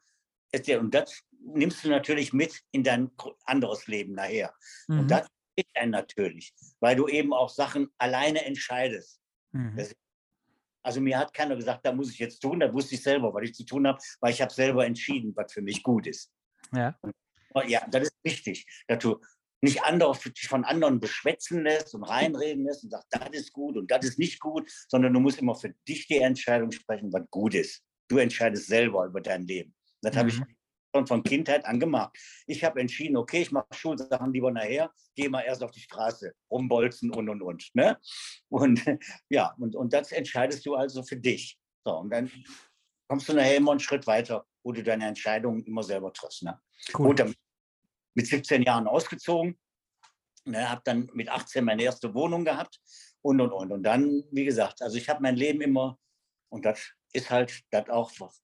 [0.51, 0.81] es dir.
[0.81, 3.11] Und das nimmst du natürlich mit in dein
[3.45, 4.55] anderes Leben nachher.
[4.89, 5.01] Mhm.
[5.01, 9.21] Und das ist ein natürlich, weil du eben auch Sachen alleine entscheidest.
[9.53, 9.81] Mhm.
[10.83, 13.43] Also mir hat keiner gesagt, da muss ich jetzt tun, da wusste ich selber, was
[13.43, 16.31] ich zu tun habe, weil ich habe selber entschieden, was für mich gut ist.
[16.73, 16.97] Ja.
[17.01, 17.15] Und,
[17.67, 19.21] ja, das ist wichtig, dass du
[19.63, 23.91] nicht andere, von anderen beschwätzen lässt und reinreden lässt und sagt, das ist gut und
[23.91, 27.55] das ist nicht gut, sondern du musst immer für dich die Entscheidung sprechen, was gut
[27.55, 27.83] ist.
[28.09, 29.75] Du entscheidest selber über dein Leben.
[30.03, 30.19] Das mhm.
[30.19, 30.47] habe ich mhm.
[30.95, 32.17] schon von Kindheit an gemacht.
[32.47, 36.33] Ich habe entschieden, okay, ich mache Schulsachen lieber nachher, gehe mal erst auf die Straße,
[36.51, 37.71] rumbolzen und und und.
[37.75, 37.99] Ne?
[38.49, 38.83] Und
[39.31, 41.59] ja, und, und das entscheidest du also für dich.
[41.85, 42.31] So, und dann
[43.09, 46.43] kommst du nachher immer einen Schritt weiter, wo du deine Entscheidungen immer selber triffst.
[46.43, 46.61] Ne?
[46.97, 47.09] Cool.
[47.09, 47.37] Und damit
[48.17, 49.57] mit 17 Jahren ausgezogen.
[50.45, 52.81] Ne, habe dann mit 18 meine erste Wohnung gehabt
[53.21, 53.73] und und und.
[53.73, 55.99] Und dann, wie gesagt, also ich habe mein Leben immer,
[56.49, 58.43] und das ist halt das auch, was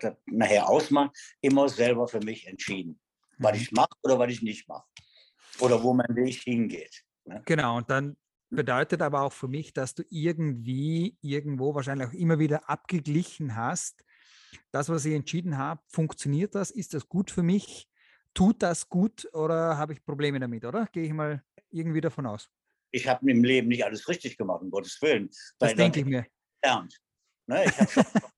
[0.00, 3.00] das nachher ausmacht, immer selber für mich entschieden.
[3.38, 3.62] Was mhm.
[3.62, 4.86] ich mache oder was ich nicht mache.
[5.60, 7.02] oder wo mein Weg hingeht.
[7.24, 7.42] Ne?
[7.46, 8.16] Genau, und dann
[8.50, 14.04] bedeutet aber auch für mich, dass du irgendwie, irgendwo wahrscheinlich auch immer wieder abgeglichen hast.
[14.70, 16.70] Das, was ich entschieden habe, funktioniert das?
[16.70, 17.87] Ist das gut für mich?
[18.34, 20.86] Tut das gut oder habe ich Probleme damit, oder?
[20.92, 22.48] Gehe ich mal irgendwie davon aus.
[22.90, 25.30] Ich habe im Leben nicht alles richtig gemacht, um Gottes Willen.
[25.58, 26.26] Das denke ich mir.
[26.62, 26.98] Gelernt.
[27.46, 27.64] Ne?
[27.64, 27.90] Ich habe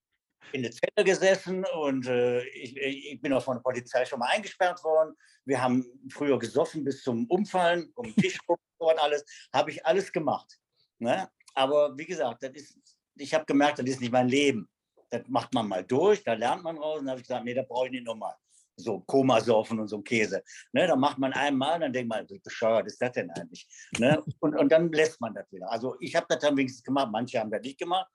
[0.52, 4.28] in der Zelle gesessen und äh, ich, ich, bin auch von der Polizei schon mal
[4.28, 5.14] eingesperrt worden.
[5.44, 9.24] Wir haben früher gesoffen bis zum Umfallen, um den Tisch und alles.
[9.52, 10.58] Habe ich alles gemacht.
[10.98, 11.28] Ne?
[11.54, 12.78] Aber wie gesagt, das ist,
[13.16, 14.68] ich habe gemerkt, das ist nicht mein Leben.
[15.10, 17.00] Das macht man mal durch, da lernt man raus.
[17.00, 18.34] Und habe ich gesagt, nee, da brauche ich nicht nochmal.
[18.84, 20.42] So Komasaufen und so ein Käse.
[20.72, 23.66] Ne, dann macht man einmal, dann denkt man, wie bescheuert ist das denn eigentlich?
[23.98, 24.22] Ne?
[24.40, 25.70] Und, und dann lässt man das wieder.
[25.70, 28.10] Also ich habe das dann wenigstens gemacht, manche haben das nicht gemacht.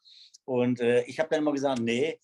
[0.45, 2.19] Und äh, ich habe dann immer gesagt, nee,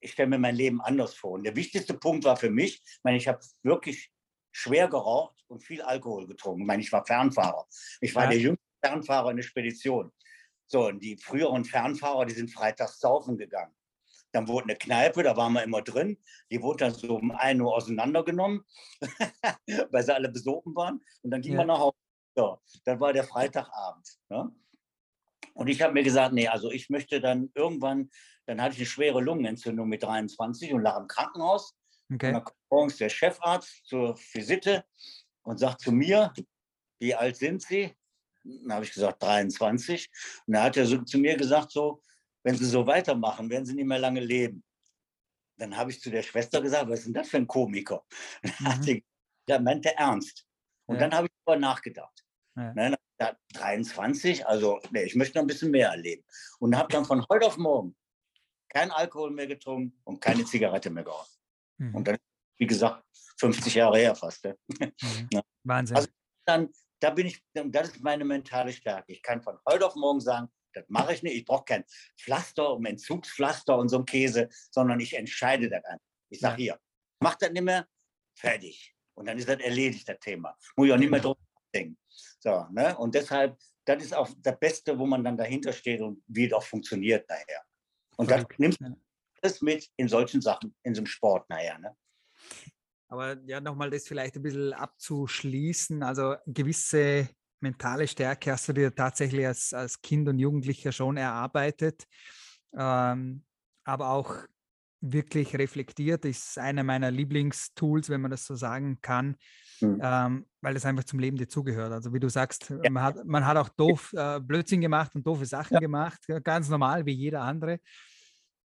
[0.00, 1.32] ich stelle mir mein Leben anders vor.
[1.32, 4.12] Und der wichtigste Punkt war für mich, ich meine, ich habe wirklich
[4.52, 6.62] schwer geraucht und viel Alkohol getrunken.
[6.62, 7.66] Ich meine, ich war Fernfahrer.
[8.00, 8.30] Ich war ja.
[8.30, 10.12] der jüngste Fernfahrer in der Spedition.
[10.66, 13.74] So, und die früheren Fernfahrer, die sind freitags saufen gegangen.
[14.34, 16.18] Dann wurde eine Kneipe, da waren wir immer drin.
[16.50, 18.64] Die wurde dann so um 1 Uhr auseinandergenommen,
[19.92, 21.00] weil sie alle besogen waren.
[21.22, 21.58] Und dann ging ja.
[21.58, 21.96] man nach Hause.
[22.34, 24.08] So, dann war der Freitagabend.
[24.28, 24.50] Ne?
[25.54, 28.10] Und ich habe mir gesagt, nee, also ich möchte dann irgendwann,
[28.46, 31.76] dann hatte ich eine schwere Lungenentzündung mit 23 und lag im Krankenhaus.
[32.12, 32.26] Okay.
[32.26, 34.84] Und dann kommt morgens der Chefarzt zur Visite
[35.42, 36.32] und sagt zu mir,
[36.98, 37.94] wie alt sind Sie?
[38.42, 40.10] Dann habe ich gesagt, 23.
[40.48, 42.02] Und dann hat er so zu mir gesagt, so,
[42.44, 44.62] wenn Sie so weitermachen, werden Sie nicht mehr lange leben.
[45.58, 48.04] Dann habe ich zu der Schwester gesagt, was ist denn das für ein Komiker?
[48.60, 49.02] Mhm.
[49.46, 50.46] Der meinte ernst.
[50.86, 51.02] Und ja.
[51.02, 52.24] dann habe ich darüber nachgedacht.
[52.56, 52.72] Ja.
[52.72, 52.96] Ne,
[53.52, 56.24] 23, also nee, ich möchte noch ein bisschen mehr erleben.
[56.60, 57.94] Und habe dann von heute auf morgen
[58.70, 61.30] kein Alkohol mehr getrunken und keine Zigarette mehr geraucht.
[61.78, 61.94] Mhm.
[61.94, 62.16] Und dann,
[62.58, 63.04] wie gesagt,
[63.38, 64.44] 50 Jahre her fast.
[64.78, 65.28] Mhm.
[65.30, 65.42] Ja.
[65.64, 65.96] Wahnsinn.
[65.96, 66.08] Also
[66.46, 69.12] dann, da bin ich, das ist meine mentale Stärke.
[69.12, 71.36] Ich kann von heute auf morgen sagen, das mache ich nicht.
[71.36, 71.84] Ich brauche kein
[72.18, 75.98] Pflaster, um Entzugspflaster und so ein Käse, sondern ich entscheide das an.
[76.28, 76.80] Ich sage hier,
[77.20, 77.86] mach das nicht mehr,
[78.34, 78.94] fertig.
[79.14, 80.56] Und dann ist das erledigt, das Thema.
[80.76, 81.38] Muss ich auch nicht mehr drüber
[81.74, 81.98] denken.
[82.40, 82.96] So, ne?
[82.98, 86.52] Und deshalb, das ist auch das Beste, wo man dann dahinter steht und wie es
[86.52, 87.62] auch funktioniert nachher.
[88.16, 88.96] Und das nimmst du
[89.42, 91.78] alles mit in solchen Sachen, in so einem Sport nachher.
[91.78, 91.96] Ne?
[93.08, 96.02] Aber ja, nochmal das vielleicht ein bisschen abzuschließen.
[96.02, 97.28] Also gewisse
[97.64, 102.04] mentale Stärke hast du dir tatsächlich als, als Kind und Jugendlicher schon erarbeitet.
[102.76, 103.44] Ähm,
[103.84, 104.36] aber auch
[105.00, 109.36] wirklich reflektiert ist einer meiner Lieblingstools, wenn man das so sagen kann,
[109.80, 110.00] mhm.
[110.02, 111.92] ähm, weil es einfach zum Leben dazugehört.
[111.92, 112.90] Also wie du sagst, ja.
[112.90, 115.80] man, hat, man hat auch doof äh, Blödsinn gemacht und doofe Sachen ja.
[115.80, 117.80] gemacht, ganz normal wie jeder andere.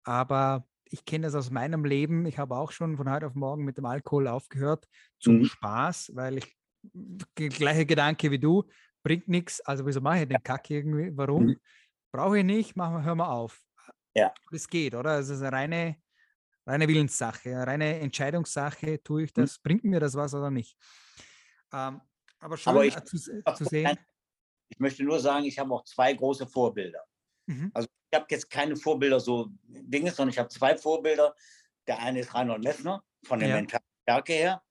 [0.04, 2.26] Aber ich kenne das aus meinem Leben.
[2.26, 4.88] Ich habe auch schon von heute auf morgen mit dem Alkohol aufgehört,
[5.20, 5.46] zum mhm.
[5.46, 6.56] Spaß, weil ich
[7.36, 8.64] gleiche Gedanke wie du,
[9.04, 11.12] bringt nichts, also wieso mache ich den Kack irgendwie?
[11.16, 11.46] Warum?
[11.46, 11.60] Mhm.
[12.12, 13.62] Brauche ich nicht, machen, hör mal auf.
[14.14, 14.34] Ja.
[14.52, 15.20] Es geht, oder?
[15.20, 15.96] Es ist eine reine,
[16.66, 19.42] reine Willenssache, eine reine Entscheidungssache, tue ich mhm.
[19.42, 19.62] das, mhm.
[19.64, 20.78] bringt mir das was oder nicht.
[21.74, 22.02] Ähm,
[22.40, 23.98] aber schön aber ich, zu, zu, sehen.
[24.70, 27.04] Ich möchte nur sagen, ich habe auch zwei große Vorbilder.
[27.46, 27.72] Mhm.
[27.74, 31.36] Also ich habe jetzt keine Vorbilder so Dinge, sondern ich habe zwei Vorbilder.
[31.88, 33.56] Der eine ist Reinhold Messner von der ja.
[33.56, 34.62] mentalen Stärke her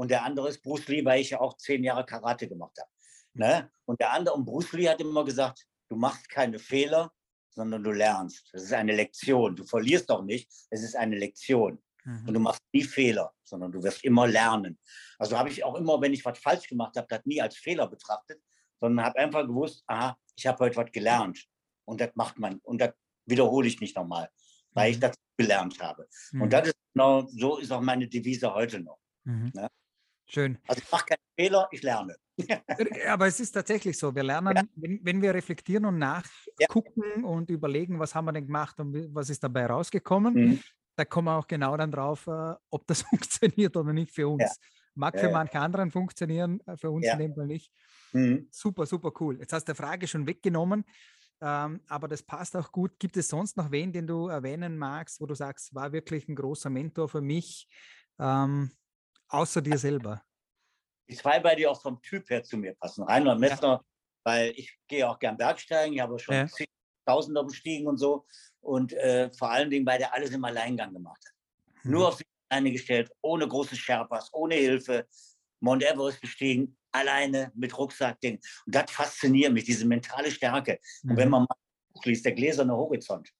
[0.00, 2.88] und der andere ist Bruce Lee, weil ich ja auch zehn Jahre Karate gemacht habe.
[3.34, 3.70] Ne?
[3.84, 7.12] Und der andere, und Bruce Lee hat immer gesagt, du machst keine Fehler,
[7.50, 8.48] sondern du lernst.
[8.54, 9.56] Das ist eine Lektion.
[9.56, 11.82] Du verlierst doch nicht, es ist eine Lektion.
[12.06, 12.28] Mhm.
[12.28, 14.78] Und du machst nie Fehler, sondern du wirst immer lernen.
[15.18, 17.86] Also habe ich auch immer, wenn ich was falsch gemacht habe, das nie als Fehler
[17.86, 18.40] betrachtet,
[18.80, 21.44] sondern habe einfach gewusst, aha, ich habe heute was gelernt.
[21.84, 22.58] Und das macht man.
[22.60, 22.94] Und das
[23.26, 24.30] wiederhole ich nicht nochmal,
[24.72, 25.02] weil ich mhm.
[25.02, 26.08] das gelernt habe.
[26.32, 26.40] Mhm.
[26.40, 28.98] Und das ist genau, so ist auch meine Devise heute noch.
[29.24, 29.52] Mhm.
[29.54, 29.68] Ne?
[30.30, 30.58] Schön.
[30.68, 32.14] Also ich mache keine Fehler, ich lerne.
[33.08, 34.14] Aber es ist tatsächlich so.
[34.14, 34.62] Wir lernen, ja.
[34.76, 37.26] wenn, wenn, wir reflektieren und nachgucken ja.
[37.26, 40.60] und überlegen, was haben wir denn gemacht und was ist dabei rausgekommen, mhm.
[40.94, 44.42] da kommen wir auch genau dann drauf, äh, ob das funktioniert oder nicht für uns.
[44.42, 44.66] Ja.
[44.94, 47.72] Mag für manche anderen funktionieren, äh, für uns in dem Fall nicht.
[48.12, 48.46] Mhm.
[48.52, 49.38] Super, super cool.
[49.40, 50.84] Jetzt hast du die Frage schon weggenommen.
[51.42, 52.98] Ähm, aber das passt auch gut.
[52.98, 56.36] Gibt es sonst noch wen, den du erwähnen magst, wo du sagst, war wirklich ein
[56.36, 57.66] großer Mentor für mich,
[58.18, 58.70] ähm,
[59.30, 60.22] außer dir selber?
[61.08, 63.02] Die zwei bei dir auch vom Typ her zu mir passen.
[63.04, 63.84] Reinhold Messner, ja.
[64.24, 66.46] weil ich gehe auch gern Bergsteigen, ich habe schon ja.
[67.06, 68.26] Tausender bestiegen und so.
[68.60, 71.84] Und äh, vor allen Dingen, weil der alles im Alleingang gemacht hat.
[71.84, 71.92] Mhm.
[71.92, 75.06] Nur auf sich alleine gestellt, ohne große Sherpas, ohne Hilfe.
[75.60, 78.20] Mount Everest bestiegen, alleine mit Rucksack.
[78.20, 78.36] Den.
[78.66, 80.78] Und das fasziniert mich, diese mentale Stärke.
[81.02, 81.10] Mhm.
[81.10, 81.32] Und wenn mhm.
[81.32, 81.56] man mal
[82.04, 83.30] liest, der gläserne Horizont,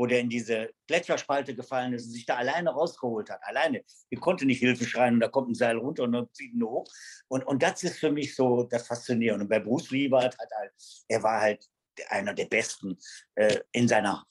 [0.00, 3.40] wo der in diese Gletscherspalte gefallen ist und sich da alleine rausgeholt hat.
[3.42, 3.84] Alleine.
[4.08, 6.62] Ich konnte nicht Hilfe schreien und da kommt ein Seil runter und dann zieht ihn
[6.62, 6.86] hoch.
[7.28, 9.44] Und, und das ist für mich so das Faszinierende.
[9.44, 10.72] Und bei Bruce Lee war halt, halt
[11.06, 11.68] er war halt
[12.08, 12.96] einer der Besten
[13.34, 14.24] äh, in seiner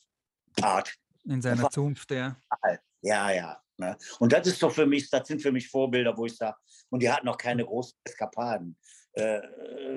[0.59, 0.91] Art.
[1.25, 2.35] In seiner Zunft, ja.
[3.01, 3.61] Ja, ja.
[3.77, 3.95] Ne?
[4.17, 6.57] Und das ist doch für mich, das sind für mich Vorbilder, wo ich sage,
[6.89, 8.75] und die hatten noch keine großen Eskapaden.
[9.13, 9.41] Äh,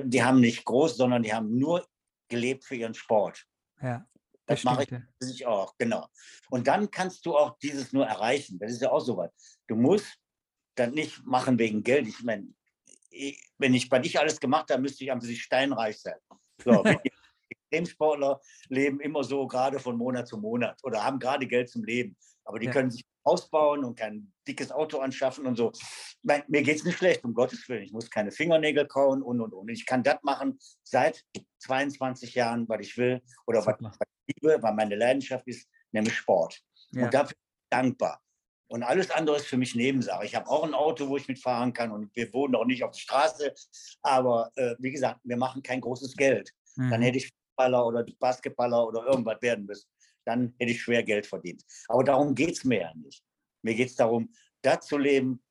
[0.04, 1.82] die haben nicht groß, sondern die haben nur
[2.28, 3.46] gelebt für ihren Sport.
[3.80, 4.06] Ja.
[4.54, 6.06] Das, mache ich, ich auch, genau.
[6.50, 8.58] Und dann kannst du auch dieses nur erreichen.
[8.58, 9.30] Das ist ja auch so was.
[9.68, 10.18] Du musst
[10.74, 12.06] das nicht machen wegen Geld.
[12.06, 12.48] Ich meine,
[13.58, 16.18] wenn ich bei dich alles gemacht habe, müsste ich am sich steinreich sein.
[16.64, 16.82] So,
[17.72, 22.16] Extremsportler leben immer so gerade von Monat zu Monat oder haben gerade Geld zum Leben.
[22.44, 22.72] Aber die ja.
[22.72, 25.72] können sich ausbauen und kein dickes Auto anschaffen und so.
[26.22, 27.84] Mein, mir geht es nicht schlecht, um Gottes Willen.
[27.84, 29.68] Ich muss keine Fingernägel kauen und und und.
[29.68, 31.24] Ich kann das machen seit
[31.60, 36.14] 22 Jahren, was ich will oder was, was ich liebe, weil meine Leidenschaft ist, nämlich
[36.16, 36.60] Sport.
[36.90, 37.04] Ja.
[37.04, 38.22] Und dafür bin ich dankbar.
[38.68, 40.24] Und alles andere ist für mich Nebensache.
[40.24, 42.92] Ich habe auch ein Auto, wo ich mitfahren kann und wir wohnen auch nicht auf
[42.92, 43.54] der Straße.
[44.00, 46.50] Aber äh, wie gesagt, wir machen kein großes Geld.
[46.76, 46.90] Mhm.
[46.90, 49.88] Dann hätte ich Fußballer oder Basketballer oder irgendwas werden müssen.
[50.24, 51.62] Dann hätte ich schwer Geld verdient.
[51.88, 53.22] Aber darum geht es mir ja nicht.
[53.62, 55.42] Mir geht es darum, das zu leben,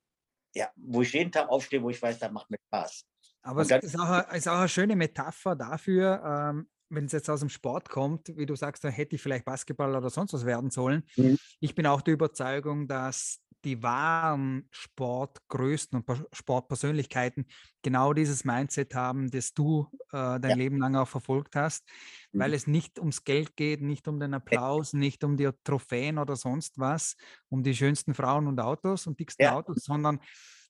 [0.54, 3.04] ja, wo ich jeden Tag aufstehe, wo ich weiß, das macht mir Spaß.
[3.42, 7.40] Aber es ist auch, ist auch, eine schöne Metapher dafür, ähm, wenn es jetzt aus
[7.40, 10.70] dem Sport kommt, wie du sagst, da hätte ich vielleicht Basketball oder sonst was werden
[10.70, 11.04] sollen.
[11.16, 11.38] Mhm.
[11.60, 17.46] Ich bin auch der Überzeugung, dass die wahren Sportgrößten und Sportpersönlichkeiten
[17.82, 20.56] genau dieses Mindset haben, das du äh, dein ja.
[20.56, 21.84] Leben lang auch verfolgt hast,
[22.32, 22.40] mhm.
[22.40, 26.36] weil es nicht ums Geld geht, nicht um den Applaus, nicht um die Trophäen oder
[26.36, 27.16] sonst was,
[27.48, 29.54] um die schönsten Frauen und Autos und dicksten ja.
[29.54, 30.18] Autos, sondern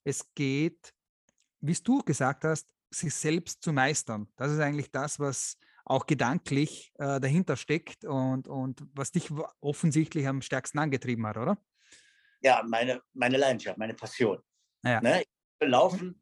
[0.03, 0.93] es geht,
[1.61, 4.27] wie du gesagt hast, sich selbst zu meistern.
[4.35, 9.29] Das ist eigentlich das, was auch gedanklich äh, dahinter steckt und, und was dich
[9.61, 11.57] offensichtlich am stärksten angetrieben hat, oder?
[12.41, 14.39] Ja, meine, meine Leidenschaft, meine Passion.
[14.83, 15.01] Ja.
[15.01, 15.23] Ne?
[15.61, 16.21] Laufen,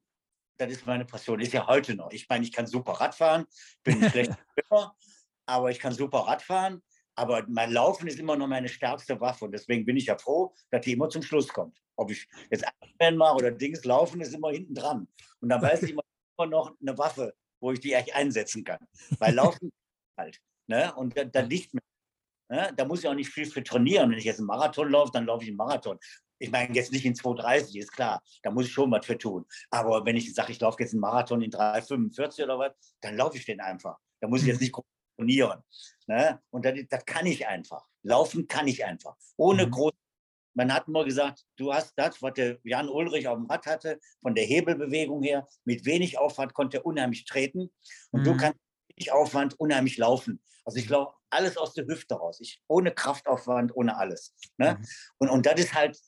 [0.57, 2.11] das ist meine Passion, ist ja heute noch.
[2.11, 3.45] Ich meine, ich kann super Radfahren,
[3.83, 4.31] bin nicht schlecht,
[5.45, 6.81] aber ich kann super Radfahren.
[7.15, 10.53] Aber mein Laufen ist immer noch meine stärkste Waffe und deswegen bin ich ja froh,
[10.69, 11.77] dass die immer zum Schluss kommt.
[11.95, 12.65] Ob ich jetzt
[12.99, 15.07] Ironman mache oder Dings, Laufen ist immer hinten dran.
[15.39, 16.03] Und dann weiß ich immer
[16.47, 18.79] noch eine Waffe, wo ich die echt einsetzen kann.
[19.19, 19.71] Weil Laufen
[20.17, 20.39] halt.
[20.67, 20.93] Ne?
[20.95, 21.81] Und da, da liegt mir.
[22.49, 22.73] Ne?
[22.75, 24.11] Da muss ich auch nicht viel für trainieren.
[24.11, 25.97] Wenn ich jetzt einen Marathon laufe, dann laufe ich einen Marathon.
[26.39, 28.21] Ich meine, jetzt nicht in 2,30, ist klar.
[28.41, 29.45] Da muss ich schon was für tun.
[29.69, 33.37] Aber wenn ich sage, ich laufe jetzt einen Marathon in 3,45 oder was, dann laufe
[33.37, 33.97] ich den einfach.
[34.19, 34.65] Da muss ich jetzt mhm.
[34.65, 34.75] nicht
[35.17, 35.63] trainieren.
[36.07, 36.41] Ne?
[36.49, 37.85] Und das, das kann ich einfach.
[38.03, 39.15] Laufen kann ich einfach.
[39.37, 39.71] Ohne mhm.
[39.71, 39.93] groß
[40.53, 43.99] man hat immer gesagt, du hast das, was der Jan Ulrich auf dem Rad hatte,
[44.21, 47.71] von der Hebelbewegung her, mit wenig Aufwand konnte er unheimlich treten.
[48.11, 48.25] Und mhm.
[48.25, 50.41] du kannst mit wenig Aufwand unheimlich laufen.
[50.65, 52.39] Also ich laufe alles aus der Hüfte raus.
[52.41, 54.35] Ich, ohne Kraftaufwand, ohne alles.
[54.57, 54.77] Ne?
[54.77, 54.85] Mhm.
[55.17, 55.99] Und, und das ist halt,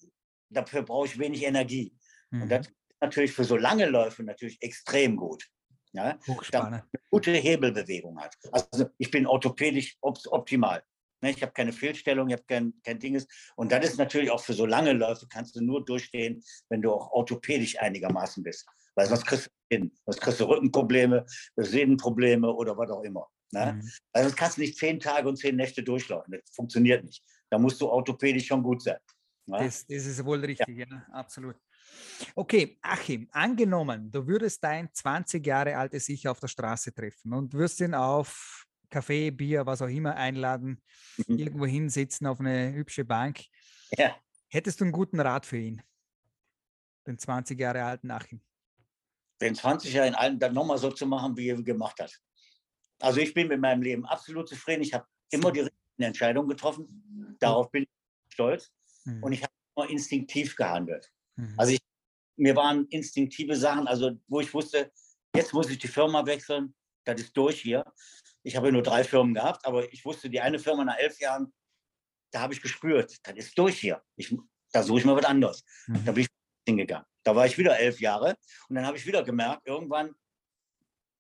[0.50, 1.96] dafür brauche ich wenig Energie.
[2.30, 2.44] Mhm.
[2.44, 5.48] Und das ist natürlich für so lange Läufe natürlich extrem gut.
[5.94, 6.20] Ja?
[6.66, 8.36] Eine gute Hebelbewegung hat.
[8.52, 10.84] Also ich bin orthopädisch optimal.
[11.24, 13.26] Ne, ich habe keine Fehlstellung, ich habe kein, kein Dinges.
[13.56, 16.92] Und das ist natürlich auch für so lange Läufe, kannst du nur durchstehen, wenn du
[16.92, 18.68] auch orthopädisch einigermaßen bist.
[18.94, 19.92] Weil sonst kriegst du hin.
[20.06, 23.30] Sonst kriegst du Rückenprobleme, Sehnenprobleme oder was auch immer.
[23.54, 23.72] Ne?
[23.72, 23.90] Mhm.
[24.12, 26.34] Also das kannst du nicht zehn Tage und zehn Nächte durchlaufen.
[26.34, 27.24] Das funktioniert nicht.
[27.50, 28.98] Da musst du orthopädisch schon gut sein.
[29.46, 29.60] Ne?
[29.60, 30.86] Das, das, ist wohl richtig, ja.
[30.90, 31.06] ja.
[31.14, 31.56] absolut.
[32.36, 37.54] Okay, Achim, angenommen, du würdest dein 20 Jahre altes Ich auf der Straße treffen und
[37.54, 40.80] wirst ihn auf Kaffee, Bier, was auch immer einladen,
[41.28, 41.40] mhm.
[41.40, 43.42] irgendwo hinsetzen auf eine hübsche Bank.
[43.98, 44.16] Ja.
[44.50, 45.82] Hättest du einen guten Rat für ihn?
[47.08, 48.40] Den 20 Jahre alten Achim.
[49.42, 52.18] Den 20 Jahre alten dann nochmal so zu machen, wie er gemacht hat.
[53.02, 54.84] Also ich bin mit meinem Leben absolut zufrieden.
[54.84, 57.36] Ich habe immer die richtigen Entscheidungen getroffen.
[57.40, 57.90] Darauf bin ich
[58.34, 58.72] stolz.
[59.06, 59.24] Mhm.
[59.24, 61.12] Und ich habe immer instinktiv gehandelt.
[61.36, 61.56] Mhm.
[61.58, 61.82] Also ich,
[62.38, 64.92] mir waren instinktive Sachen, also wo ich wusste,
[65.36, 66.76] jetzt muss ich die Firma wechseln,
[67.06, 67.84] das ist durch hier.
[68.44, 71.54] Ich habe nur drei Firmen gehabt, aber ich wusste, die eine Firma nach elf Jahren,
[72.32, 74.02] da habe ich gespürt, das ist durch hier.
[74.16, 74.36] Ich,
[74.72, 75.64] da suche ich mal was anderes.
[75.88, 76.06] Mhm.
[76.06, 76.30] Da bin ich
[76.68, 77.06] hingegangen.
[77.24, 78.36] Da war ich wieder elf Jahre
[78.68, 80.14] und dann habe ich wieder gemerkt, irgendwann,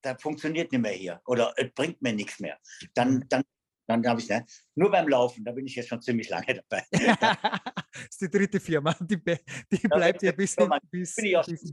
[0.02, 2.60] das funktioniert nicht mehr hier oder es bringt mir nichts mehr.
[2.94, 3.30] Dann, mhm.
[3.30, 3.44] dann,
[3.88, 6.86] dann habe ich, ne, nur beim Laufen, da bin ich jetzt schon ziemlich lange dabei.
[6.92, 7.38] das
[8.10, 9.22] ist die dritte Firma, die,
[9.72, 11.72] die bleibt ja bis, Firma, bis, bin ich auch bis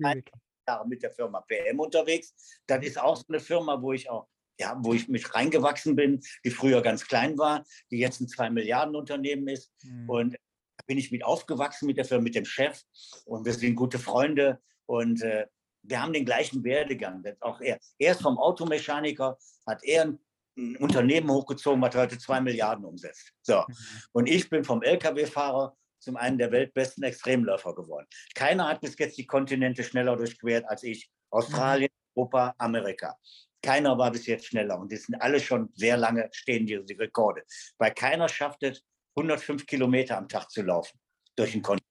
[0.86, 2.32] mit der Firma PM unterwegs.
[2.66, 6.20] Das ist auch so eine Firma, wo ich auch ja, wo ich mich reingewachsen bin,
[6.44, 9.72] die früher ganz klein war, die jetzt ein 2 Milliarden Unternehmen ist.
[9.82, 10.10] Mhm.
[10.10, 12.82] Und da bin ich mit aufgewachsen mit der Firma, mit dem Chef
[13.24, 15.46] und wir sind gute Freunde und äh,
[15.82, 17.24] wir haben den gleichen Werdegang.
[17.40, 17.78] auch er.
[17.98, 20.18] Er ist vom Automechaniker, hat er
[20.56, 23.32] ein Unternehmen hochgezogen, was heute zwei Milliarden umsetzt.
[23.42, 23.64] So.
[23.66, 23.74] Mhm.
[24.12, 28.06] Und ich bin vom Lkw-Fahrer zum einen der weltbesten Extremläufer geworden.
[28.34, 31.10] Keiner hat bis jetzt die Kontinente schneller durchquert als ich.
[31.30, 32.20] Australien, mhm.
[32.20, 33.16] Europa, Amerika.
[33.62, 36.94] Keiner war bis jetzt schneller und die sind alle schon sehr lange stehen die, die
[36.94, 37.42] Rekorde.
[37.78, 38.82] Weil keiner schafft es,
[39.16, 40.98] 105 Kilometer am Tag zu laufen
[41.36, 41.86] durch den Kontinent.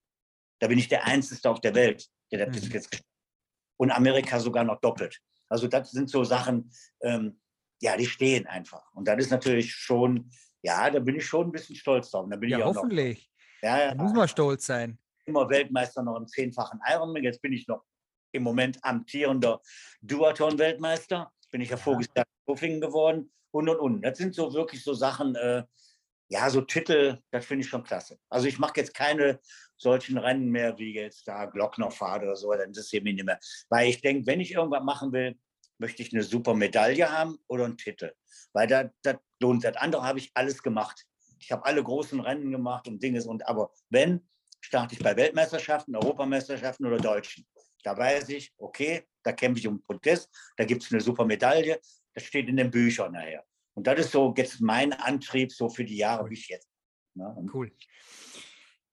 [0.60, 2.74] Da bin ich der Einzige auf der Welt, der das bis mhm.
[2.74, 3.02] jetzt
[3.78, 5.20] Und Amerika sogar noch doppelt.
[5.48, 7.40] Also das sind so Sachen, ähm,
[7.82, 8.92] ja, die stehen einfach.
[8.94, 10.30] Und das ist natürlich schon,
[10.62, 12.28] ja, da bin ich schon ein bisschen stolz drauf.
[12.30, 13.32] Da bin ja, ich auch hoffentlich.
[13.62, 14.98] Noch, ja, ja, da muss man stolz sein.
[15.26, 17.24] Immer Weltmeister noch im zehnfachen Ironman.
[17.24, 17.84] Jetzt bin ich noch
[18.32, 19.62] im Moment amtierender
[20.02, 21.32] Duathlon-Weltmeister.
[21.52, 24.02] Bin ich ja vorgestern Profingen geworden und und und.
[24.02, 25.64] Das sind so wirklich so Sachen, äh,
[26.30, 28.20] ja, so Titel, das finde ich schon klasse.
[28.30, 29.40] Also ich mache jetzt keine
[29.78, 33.40] solchen Rennen mehr wie jetzt da Glocknerfahrt oder so, dann interessiert mich nicht mehr.
[33.70, 35.38] Weil ich denke, wenn ich irgendwas machen will,
[35.80, 38.14] möchte ich eine super Medaille haben oder einen Titel.
[38.54, 39.64] Weil da, das lohnt.
[39.64, 41.06] Das andere habe ich alles gemacht.
[41.40, 43.24] Ich habe alle großen Rennen gemacht und Dinge.
[43.24, 44.28] Und, aber wenn,
[44.62, 47.46] starte ich bei Weltmeisterschaften, Europameisterschaften oder Deutschen.
[47.84, 51.80] Da weiß ich, okay, da kämpfe ich um Protest, da gibt es eine super Medaille,
[52.14, 53.44] das steht in den Büchern nachher.
[53.74, 56.70] Und das ist so jetzt mein Antrieb so für die Jahre bis jetzt.
[57.16, 57.50] Ja, ne?
[57.54, 57.72] cool.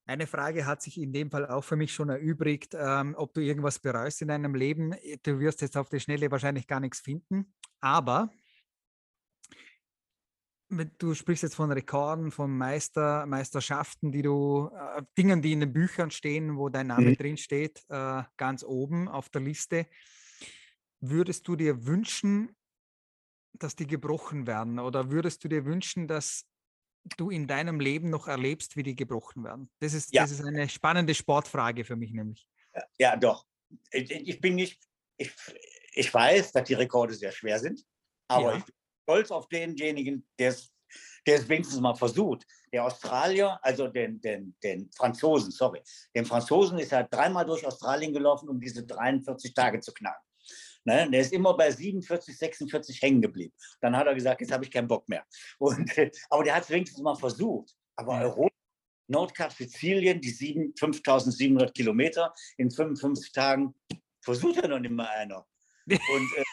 [0.09, 3.41] Eine Frage hat sich in dem Fall auch für mich schon erübrigt, ähm, ob du
[3.41, 4.95] irgendwas bereust in deinem Leben.
[5.25, 8.31] Du wirst jetzt auf die Schnelle wahrscheinlich gar nichts finden, aber
[10.69, 15.73] du sprichst jetzt von Rekorden, von Meister, Meisterschaften, die du, äh, Dingen, die in den
[15.73, 17.17] Büchern stehen, wo dein Name mhm.
[17.17, 19.87] drin steht, äh, ganz oben auf der Liste.
[21.01, 22.57] Würdest du dir wünschen,
[23.53, 24.79] dass die gebrochen werden?
[24.79, 26.47] Oder würdest du dir wünschen, dass
[27.17, 29.71] du in deinem Leben noch erlebst, wie die gebrochen werden?
[29.79, 30.23] Das ist, ja.
[30.23, 32.49] das ist eine spannende Sportfrage für mich nämlich.
[32.99, 33.47] Ja, doch.
[33.91, 34.81] Ich, ich, bin nicht,
[35.17, 35.33] ich,
[35.93, 37.85] ich weiß, dass die Rekorde sehr schwer sind,
[38.29, 38.59] aber ja.
[38.59, 38.75] ich bin
[39.07, 40.73] stolz auf denjenigen, der es
[41.27, 42.47] der es wenigstens mal versucht.
[42.73, 45.83] Der Australier, also den, den, den Franzosen, sorry,
[46.15, 50.25] den Franzosen ist er dreimal durch Australien gelaufen, um diese 43 Tage zu knacken.
[50.85, 51.09] Ne?
[51.11, 53.53] Der ist immer bei 47, 46 hängen geblieben.
[53.81, 55.25] Dann hat er gesagt, jetzt habe ich keinen Bock mehr.
[55.59, 55.91] Und,
[56.31, 57.75] aber der hat es wenigstens mal versucht.
[57.97, 58.55] Aber Europa,
[59.09, 63.75] Nordkap, Sizilien, die 7, 5700 Kilometer in 55 Tagen,
[64.23, 65.45] versucht ja noch nicht mal einer.
[65.89, 66.45] Und äh,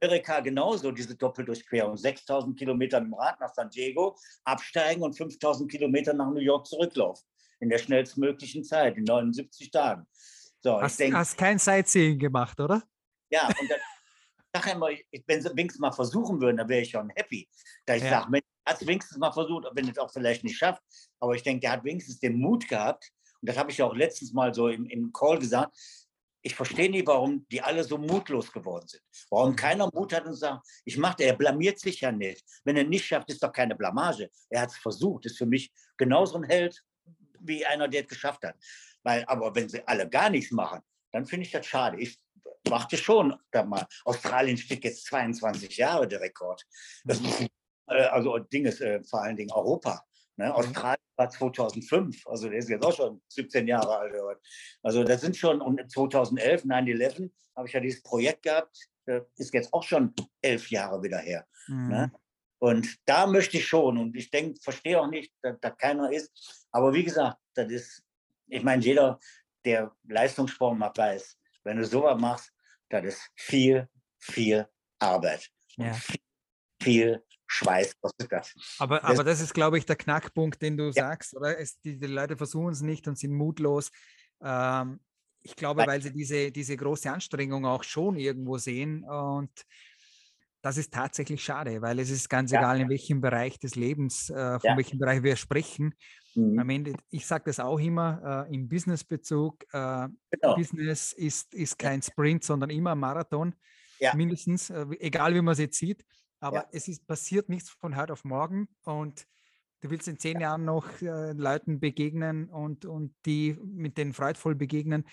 [0.00, 1.96] Amerika genauso, diese Doppeldurchquerung.
[1.96, 7.26] 6000 Kilometer im Rad nach San Diego, absteigen und 5000 Kilometer nach New York zurücklaufen.
[7.60, 10.06] In der schnellstmöglichen Zeit, in 79 Tagen.
[10.60, 12.82] So, hast, denk, hast kein Sightseeing gemacht, oder?
[13.30, 13.80] Ja, und dann
[14.54, 14.88] sage immer,
[15.26, 17.48] wenn sie wenigstens mal versuchen würden, dann wäre ich schon happy.
[17.86, 18.10] Da ich ja.
[18.10, 20.82] sage, er hat es wenigstens mal versucht, wenn es auch vielleicht nicht schafft.
[21.20, 23.10] Aber ich denke, der hat wenigstens den Mut gehabt.
[23.40, 25.76] Und das habe ich ja auch letztens mal so im, im Call gesagt.
[26.46, 29.02] Ich verstehe nicht, warum die alle so mutlos geworden sind.
[29.30, 29.56] Warum mhm.
[29.56, 32.44] keiner Mut hat und sagt, ich mache, er blamiert sich ja nicht.
[32.62, 34.30] Wenn er nicht schafft, ist doch keine Blamage.
[34.48, 35.26] Er hat es versucht.
[35.26, 36.84] Ist für mich genauso ein Held
[37.40, 38.54] wie einer, der es geschafft hat.
[39.02, 41.98] Weil, aber wenn sie alle gar nichts machen, dann finde ich das schade.
[41.98, 42.16] Ich
[42.68, 43.84] machte schon da mal.
[44.04, 46.64] Australien steht jetzt 22 Jahre der Rekord.
[47.04, 47.40] Das ist,
[47.88, 50.06] äh, also Ding ist äh, vor allen Dingen Europa.
[50.36, 50.46] Ne?
[50.46, 50.52] Mhm.
[50.52, 54.14] Australien war 2005, also der ist jetzt auch schon 17 Jahre alt.
[54.82, 58.76] Also das sind schon, und 2011, 9-11, habe ich ja dieses Projekt gehabt,
[59.36, 61.46] ist jetzt auch schon elf Jahre wieder her.
[61.68, 61.74] Ne?
[61.74, 61.88] Mhm.
[61.88, 62.12] Ne?
[62.58, 66.66] Und da möchte ich schon, und ich denke, verstehe auch nicht, dass da keiner ist.
[66.70, 68.02] Aber wie gesagt, das ist,
[68.48, 69.20] ich meine, jeder,
[69.64, 72.52] der Leistungssport macht, weiß, wenn du sowas machst,
[72.88, 74.66] das ist viel, viel
[74.98, 75.50] Arbeit.
[75.76, 75.92] Ja.
[75.92, 76.20] Viel,
[76.82, 78.54] viel Schweiß kostet das.
[78.78, 80.92] Aber, aber das ist, glaube ich, der Knackpunkt, den du ja.
[80.92, 81.58] sagst, oder?
[81.58, 83.90] Es, die, die, Leute versuchen es nicht und sind mutlos.
[84.42, 85.00] Ähm,
[85.42, 89.04] ich glaube, weil sie diese, diese große Anstrengung auch schon irgendwo sehen.
[89.04, 89.50] Und
[90.60, 92.58] das ist tatsächlich schade, weil es ist ganz ja.
[92.58, 94.76] egal, in welchem Bereich des Lebens, äh, von ja.
[94.76, 95.94] welchem Bereich wir sprechen.
[96.34, 96.58] Mhm.
[96.58, 100.56] Am Ende, ich sage das auch immer äh, im Businessbezug, äh, genau.
[100.56, 103.54] Business ist, ist kein Sprint, sondern immer ein Marathon,
[104.00, 104.14] ja.
[104.16, 106.04] mindestens, äh, egal wie man es jetzt sieht.
[106.40, 106.68] Aber ja.
[106.72, 109.26] es ist passiert nichts von heute auf morgen und
[109.80, 114.54] du willst in zehn Jahren noch äh, Leuten begegnen und, und die mit denen freudvoll
[114.54, 115.04] begegnen.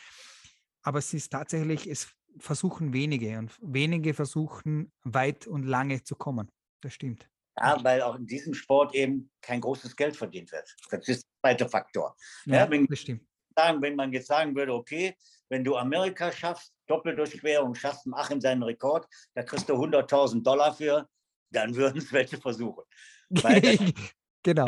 [0.82, 6.52] Aber es ist tatsächlich, es versuchen wenige und wenige versuchen weit und lange zu kommen.
[6.82, 7.30] Das stimmt.
[7.58, 10.76] Ja, weil auch in diesem Sport eben kein großes Geld verdient wird.
[10.90, 12.16] Das ist der zweite Faktor.
[12.46, 13.26] Ja, ja wenn, das stimmt.
[13.56, 15.16] Sagen, wenn man jetzt sagen würde, okay,
[15.50, 20.74] wenn du Amerika schaffst, Doppeldurchquerung, schaffst im Achim seinen Rekord, da kriegst du 100.000 Dollar
[20.74, 21.08] für,
[21.54, 22.84] dann würden es welche versuchen.
[24.46, 24.66] Genau.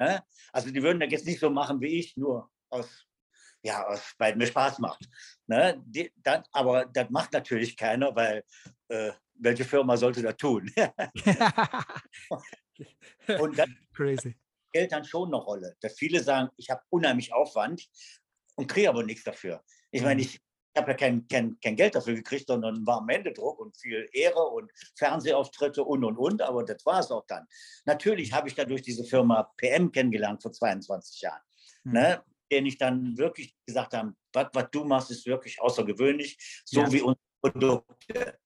[0.00, 3.06] Ja, also die würden das jetzt nicht so machen wie ich, nur aus,
[3.62, 5.08] ja, aus, weil mir Spaß macht.
[5.46, 5.80] Ne?
[5.86, 8.42] Die, das, aber das macht natürlich keiner, weil
[8.88, 10.68] äh, welche Firma sollte das tun?
[13.40, 14.36] und dann Crazy.
[14.72, 15.76] Geld dann schon eine Rolle.
[15.80, 17.88] Dass viele sagen, ich habe unheimlich Aufwand
[18.56, 19.62] und kriege aber nichts dafür.
[19.92, 20.28] Ich meine, mhm.
[20.28, 20.40] ich
[20.78, 24.42] habe ja kein, kein, kein Geld dafür gekriegt, sondern einen warmen Händedruck und viel Ehre
[24.42, 27.46] und Fernsehauftritte und und und, aber das war es auch dann.
[27.84, 31.42] Natürlich habe ich dadurch diese Firma PM kennengelernt vor 22 Jahren.
[31.84, 31.92] Mhm.
[31.92, 32.22] Ne?
[32.50, 36.92] den ich dann wirklich gesagt habe, was, was du machst, ist wirklich außergewöhnlich, so ja.
[36.92, 38.38] wie unsere Produkte.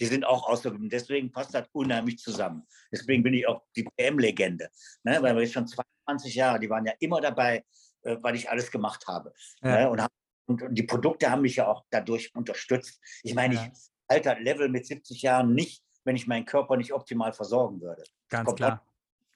[0.00, 0.90] Die sind auch außergewöhnlich.
[0.90, 2.66] Deswegen passt das unheimlich zusammen.
[2.92, 4.70] Deswegen bin ich auch die PM-Legende.
[5.02, 5.18] Ne?
[5.20, 7.64] Weil wir jetzt schon 22 Jahre, die waren ja immer dabei,
[8.02, 9.32] äh, weil ich alles gemacht habe.
[9.60, 9.80] Ja.
[9.80, 9.90] Ne?
[9.90, 10.06] Und,
[10.48, 13.00] und, und, die Produkte haben mich ja auch dadurch unterstützt.
[13.22, 13.70] Ich meine, ja.
[13.72, 18.02] ich alter Level mit 70 Jahren nicht, wenn ich meinen Körper nicht optimal versorgen würde.
[18.28, 18.84] Ganz klar.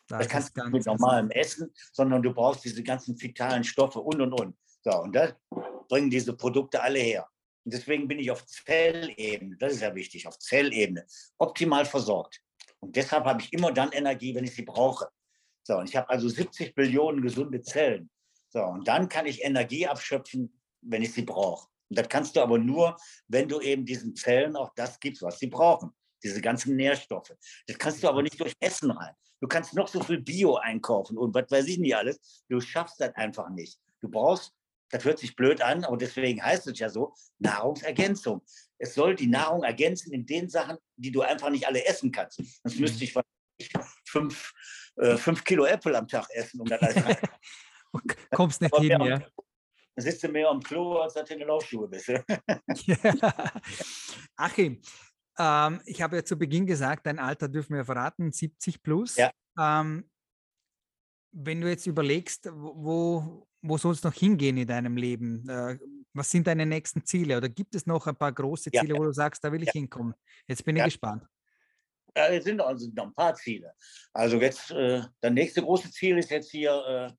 [0.09, 4.21] Das, das kannst du mit normalem Essen, sondern du brauchst diese ganzen fetalen Stoffe und
[4.21, 4.57] und und.
[4.83, 5.35] So, und das
[5.89, 7.29] bringen diese Produkte alle her.
[7.65, 11.07] Und deswegen bin ich auf Zellebene, das ist ja wichtig, auf Zellebene,
[11.39, 12.41] optimal versorgt.
[12.81, 15.09] Und deshalb habe ich immer dann Energie, wenn ich sie brauche.
[15.63, 18.11] So, und ich habe also 70 Billionen gesunde Zellen.
[18.49, 20.53] So, und dann kann ich Energie abschöpfen,
[20.83, 21.68] wenn ich sie brauche.
[21.89, 22.97] Und das kannst du aber nur,
[23.28, 25.93] wenn du eben diesen Zellen auch das gibst, was sie brauchen.
[26.22, 27.35] Diese ganzen Nährstoffe.
[27.66, 29.14] Das kannst du aber nicht durch Essen rein.
[29.41, 32.45] Du kannst noch so viel Bio einkaufen und was weiß ich nicht alles.
[32.49, 33.78] Du schaffst das einfach nicht.
[34.01, 34.53] Du brauchst,
[34.91, 38.43] das hört sich blöd an, aber deswegen heißt es ja so, Nahrungsergänzung.
[38.78, 42.41] Es soll die Nahrung ergänzen in den Sachen, die du einfach nicht alle essen kannst.
[42.62, 43.14] Sonst müsste ich
[44.07, 44.53] fünf,
[44.97, 47.18] äh, fünf Kilo Äpfel am Tag essen, um das alles
[48.30, 49.20] Kommst nicht hin, ja.
[49.95, 52.09] Dann sitzt du mehr am Klo, als dass du in der Laufschuhe bist.
[52.86, 52.97] ja.
[54.36, 54.80] Achim,
[55.38, 59.16] ähm, ich habe ja zu Beginn gesagt, dein Alter dürfen wir verraten, 70 plus.
[59.16, 59.30] Ja.
[59.59, 60.09] Ähm,
[61.32, 65.49] wenn du jetzt überlegst, wo, wo soll es noch hingehen in deinem Leben?
[65.49, 65.78] Äh,
[66.14, 67.36] was sind deine nächsten Ziele?
[67.36, 68.99] Oder gibt es noch ein paar große Ziele, ja.
[68.99, 70.14] wo du sagst, da will ich hinkommen?
[70.47, 71.24] Jetzt bin ich gespannt.
[72.14, 73.72] Ja, es sind also noch ein paar Ziele.
[74.12, 77.12] Also jetzt, äh, das nächste große Ziel ist jetzt hier äh,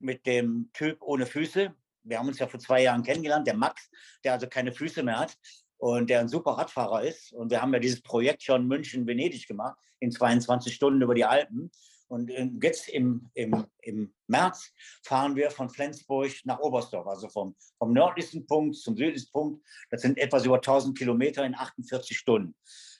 [0.00, 1.72] mit dem Typ ohne Füße.
[2.04, 3.88] Wir haben uns ja vor zwei Jahren kennengelernt, der Max,
[4.24, 5.36] der also keine Füße mehr hat
[5.78, 7.32] und der ein super Radfahrer ist.
[7.32, 11.70] Und wir haben ja dieses Projekt schon München-Venedig gemacht, in 22 Stunden über die Alpen.
[12.08, 12.30] Und
[12.62, 14.70] jetzt im, im, im März
[15.02, 19.66] fahren wir von Flensburg nach Oberstdorf, also vom, vom nördlichsten Punkt zum südlichsten Punkt.
[19.90, 22.54] Das sind etwas über 1000 Kilometer in 48 Stunden.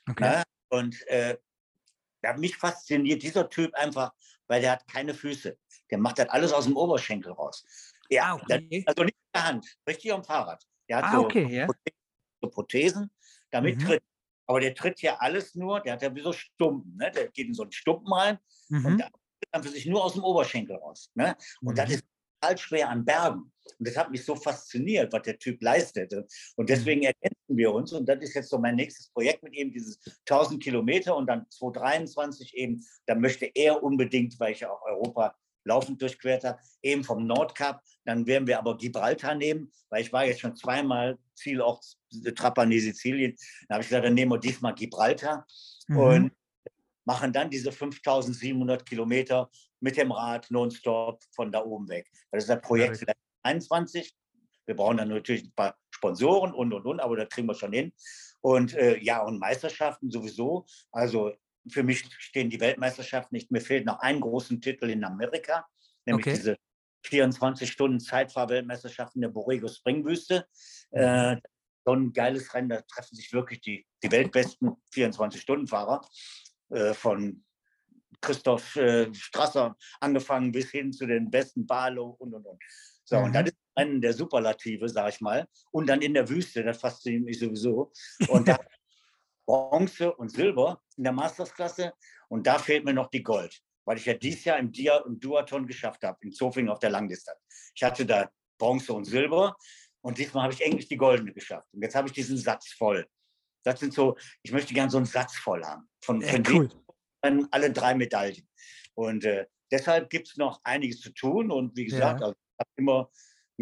[0.08, 0.24] Okay.
[0.24, 1.36] Ja, und äh,
[2.38, 4.12] mich fasziniert dieser Typ einfach,
[4.46, 5.58] weil der hat keine Füße.
[5.90, 7.64] Der macht das alles aus dem Oberschenkel raus.
[8.12, 8.84] Ja, ah, okay.
[8.86, 10.62] also nicht in der Hand, richtig am Fahrrad.
[10.88, 11.66] Der hat ah, so okay, ja
[12.42, 13.10] so Prothesen,
[13.50, 13.86] damit mhm.
[13.86, 14.02] tritt.
[14.46, 17.10] Aber der tritt ja alles nur, der hat ja wie so Stumpen, ne?
[17.12, 18.38] der geht in so einen Stumpen rein
[18.68, 18.86] mhm.
[18.86, 19.04] und
[19.50, 21.10] dann für sich nur aus dem Oberschenkel raus.
[21.14, 21.36] Ne?
[21.62, 21.76] Und mhm.
[21.76, 22.04] das ist
[22.40, 23.52] total schwer an Bergen.
[23.78, 26.26] Und das hat mich so fasziniert, was der Typ leistete.
[26.56, 26.66] Und mhm.
[26.66, 27.92] deswegen ergänzen wir uns.
[27.92, 31.48] Und das ist jetzt so mein nächstes Projekt mit ihm, dieses 1000 Kilometer und dann
[31.48, 32.84] 2023 eben.
[33.06, 37.82] Da möchte er unbedingt, weil ich ja auch Europa laufend durchquert habe, eben vom Nordkap.
[38.04, 41.84] Dann werden wir aber Gibraltar nehmen, weil ich war jetzt schon zweimal Zielort
[42.34, 43.36] Trapani, Sizilien.
[43.68, 45.46] Da habe ich gesagt, dann nehmen wir diesmal Gibraltar
[45.88, 45.98] mhm.
[45.98, 46.32] und
[47.04, 49.50] machen dann diese 5700 Kilometer
[49.80, 52.08] mit dem Rad nonstop von da oben weg.
[52.30, 54.14] Das ist das Projekt ja, 21.
[54.66, 57.72] Wir brauchen dann natürlich ein paar Sponsoren und und und, aber das kriegen wir schon
[57.72, 57.92] hin.
[58.40, 60.66] Und äh, ja, und Meisterschaften sowieso.
[60.90, 61.32] Also
[61.68, 63.50] für mich stehen die Weltmeisterschaften nicht.
[63.50, 65.66] Mir fehlt noch einen großen Titel in Amerika,
[66.04, 66.36] nämlich okay.
[66.36, 66.56] diese
[67.04, 70.46] 24 Stunden Zeitfahrweltmeisterschaft in der Borrego Springwüste.
[70.90, 70.98] Mhm.
[70.98, 71.36] Äh,
[71.84, 76.06] so ein geiles Rennen, da treffen sich wirklich die, die weltbesten 24-Stunden-Fahrer
[76.70, 77.44] äh, von
[78.20, 82.62] Christoph äh, Strasser angefangen bis hin zu den besten Barlow und und und.
[83.04, 83.24] So, mhm.
[83.24, 85.48] und das ist ein der Superlative, sag ich mal.
[85.72, 87.92] Und dann in der Wüste, das fasziniert mich sowieso.
[88.28, 88.58] Und da
[89.46, 91.92] Bronze und Silber in der Mastersklasse.
[92.28, 95.18] Und da fehlt mir noch die Gold, weil ich ja dieses Jahr im, Dia im
[95.20, 97.38] Duathon geschafft habe, in Zofingen auf der Langdistanz.
[97.74, 99.56] Ich hatte da Bronze und Silber
[100.02, 101.68] und diesmal habe ich endlich die goldene geschafft.
[101.72, 103.06] Und jetzt habe ich diesen Satz voll.
[103.64, 105.88] Das sind so, ich möchte gerne so einen Satz voll haben.
[106.02, 107.48] Von, ja, von cool.
[107.50, 108.48] alle drei Medaillen.
[108.94, 111.50] Und äh, deshalb gibt es noch einiges zu tun.
[111.50, 112.26] Und wie gesagt, ja.
[112.26, 112.36] also,
[112.76, 113.10] immer,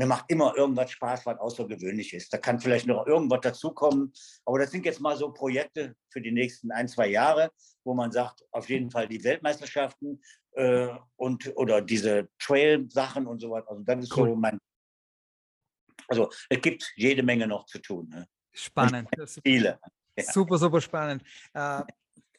[0.01, 2.33] mir macht immer irgendwas Spaß, was außergewöhnlich ist.
[2.33, 4.11] Da kann vielleicht noch irgendwas dazukommen.
[4.47, 7.51] Aber das sind jetzt mal so Projekte für die nächsten ein, zwei Jahre,
[7.85, 10.23] wo man sagt, auf jeden Fall die Weltmeisterschaften
[10.53, 13.69] äh, und oder diese Trail-Sachen und so weiter.
[13.69, 14.31] Also das ist cool.
[14.31, 14.59] so mein
[16.09, 18.09] also es gibt jede Menge noch zu tun.
[18.09, 18.27] Ne?
[18.55, 19.07] Spannend.
[19.45, 19.79] Viele.
[20.17, 20.25] Ja.
[20.25, 21.23] Super, super spannend.
[21.53, 21.83] Äh,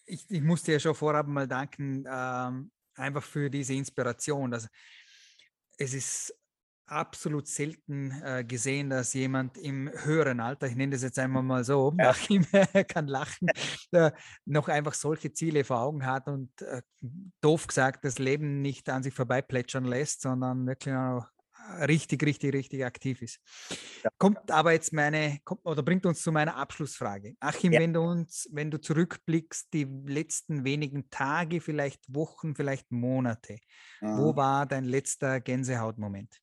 [0.05, 4.51] ich, ich musste ja schon vorab mal danken, ähm, einfach für diese Inspiration.
[4.51, 4.67] Also,
[5.77, 6.35] es ist
[6.91, 11.63] absolut selten äh, gesehen, dass jemand im höheren Alter, ich nenne das jetzt einmal mal
[11.63, 12.05] so, ja.
[12.11, 12.45] nach ihm
[12.87, 13.47] kann lachen,
[13.91, 14.11] äh,
[14.45, 16.81] noch einfach solche Ziele vor Augen hat und äh,
[17.39, 21.25] doof gesagt das Leben nicht an sich vorbei plätschern lässt, sondern wirklich auch
[21.87, 23.39] richtig, richtig, richtig aktiv ist.
[24.03, 24.09] Ja.
[24.17, 27.35] Kommt aber jetzt meine, kommt, oder bringt uns zu meiner Abschlussfrage.
[27.39, 27.79] Achim, ja.
[27.79, 33.57] wenn du uns, wenn du zurückblickst, die letzten wenigen Tage, vielleicht Wochen, vielleicht Monate,
[34.01, 34.17] mhm.
[34.17, 36.41] wo war dein letzter Gänsehautmoment?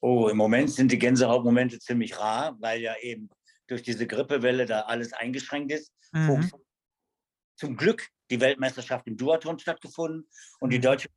[0.00, 3.28] Oh, im Moment sind die Gänsehautmomente ziemlich rar, weil ja eben
[3.66, 5.92] durch diese Grippewelle da alles eingeschränkt ist.
[6.12, 6.50] Mhm.
[7.56, 10.28] Zum Glück die Weltmeisterschaft im Duathlon stattgefunden
[10.60, 10.82] und die mhm.
[10.82, 11.08] deutsche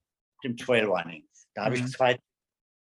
[0.44, 1.28] im Trailrunning.
[1.54, 1.86] Da habe mhm.
[1.86, 2.20] ich zwei.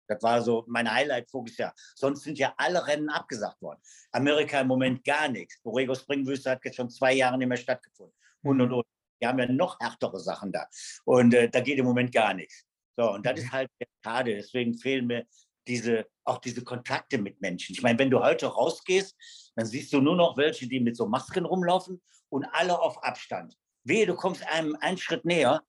[0.07, 1.73] Das war so mein Highlight voriges Jahr.
[1.95, 3.79] Sonst sind ja alle Rennen abgesagt worden.
[4.11, 5.59] Amerika im Moment gar nichts.
[5.61, 8.15] Borrego Springwüste hat jetzt schon zwei Jahre nicht mehr stattgefunden.
[8.41, 8.75] Und und mhm.
[8.75, 8.85] und.
[9.19, 10.67] Wir haben ja noch härtere Sachen da.
[11.05, 12.65] Und äh, da geht im Moment gar nichts.
[12.97, 13.69] So, und das ist halt
[14.03, 14.35] schade.
[14.35, 15.25] Deswegen fehlen mir
[15.68, 17.74] diese, auch diese Kontakte mit Menschen.
[17.74, 19.16] Ich meine, wenn du heute rausgehst,
[19.55, 23.57] dann siehst du nur noch welche, die mit so Masken rumlaufen und alle auf Abstand.
[23.84, 25.61] Wehe, du kommst einem einen Schritt näher,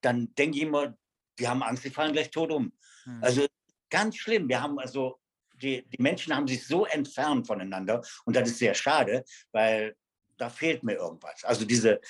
[0.00, 0.96] dann denke ich immer,
[1.38, 2.72] die haben Angst, die fallen gleich tot um.
[3.04, 3.22] Mhm.
[3.22, 3.46] Also
[3.90, 4.48] ganz schlimm.
[4.48, 5.20] Wir haben also,
[5.54, 9.96] die, die Menschen haben sich so entfernt voneinander und das ist sehr schade, weil
[10.36, 11.44] da fehlt mir irgendwas.
[11.44, 12.00] Also diese,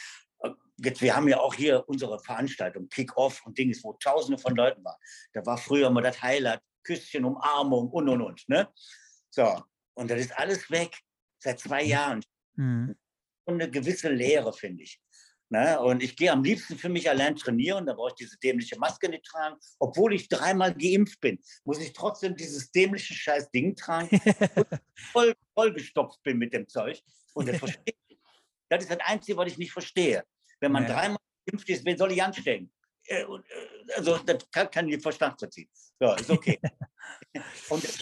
[0.41, 4.55] äh, jetzt, wir haben ja auch hier unsere Veranstaltung, Kick-Off und Dings, wo tausende von
[4.55, 5.01] Leuten waren.
[5.33, 8.49] Da war früher immer das Highlight, Küsschen, Umarmung und und und.
[8.49, 8.69] Ne?
[9.31, 9.63] So,
[9.95, 10.97] und das ist alles weg
[11.39, 12.23] seit zwei Jahren.
[12.55, 12.97] Mhm.
[13.45, 15.01] Und eine gewisse Leere, finde ich.
[15.53, 15.79] Ne?
[15.81, 19.09] Und ich gehe am liebsten für mich allein trainieren, da brauche ich diese dämliche Maske
[19.11, 19.57] nicht tragen.
[19.79, 24.09] Obwohl ich dreimal geimpft bin, muss ich trotzdem dieses dämliche scheiß Ding tragen
[25.13, 27.03] voll, voll gestopft bin mit dem Zeug.
[27.35, 28.19] Und das verstehe ich.
[28.71, 30.25] Das ist das Einzige, was ich nicht verstehe.
[30.59, 30.95] Wenn man ja.
[30.95, 32.73] dreimal geimpft ist, wen soll ich anstecken?
[33.07, 33.27] Äh, äh,
[33.97, 35.69] also das kann, kann den Verstand verziehen.
[36.01, 36.59] Ja, ist okay.
[37.69, 37.99] und das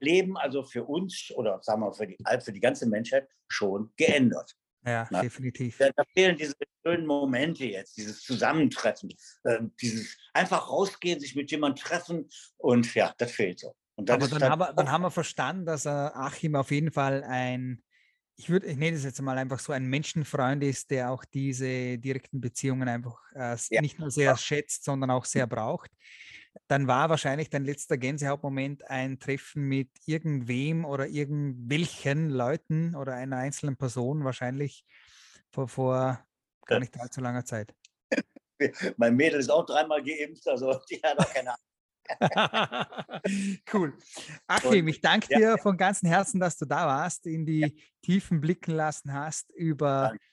[0.00, 4.54] Leben also für uns oder sagen wir für die, für die ganze Menschheit schon geändert.
[4.84, 5.20] Ja, Na?
[5.20, 5.78] definitiv.
[5.78, 9.10] Da, da, fehlen diese schönen Momente jetzt, dieses Zusammentreffen,
[9.44, 13.74] äh, dieses einfach rausgehen, sich mit jemandem treffen und ja, das fehlt so.
[13.96, 17.82] Aber dann, haben wir, dann haben wir verstanden, dass äh, Achim auf jeden Fall ein
[18.36, 21.98] ich würde, ich nenne es jetzt mal einfach so ein Menschenfreund ist, der auch diese
[21.98, 23.80] direkten Beziehungen einfach äh, ja.
[23.80, 25.90] nicht nur sehr schätzt, sondern auch sehr braucht.
[26.68, 33.38] Dann war wahrscheinlich dein letzter Gänsehautmoment ein Treffen mit irgendwem oder irgendwelchen Leuten oder einer
[33.38, 34.84] einzelnen Person, wahrscheinlich
[35.50, 36.26] vor, vor
[36.66, 37.74] gar nicht allzu langer Zeit.
[38.96, 41.65] mein Mädel ist auch dreimal geimpft, also die hat auch keine Ahnung.
[43.72, 43.96] cool.
[44.46, 45.56] Achim, ich danke dir ja.
[45.56, 47.68] von ganzem Herzen, dass du da warst, in die ja.
[48.02, 50.24] Tiefen blicken lassen hast über Danke.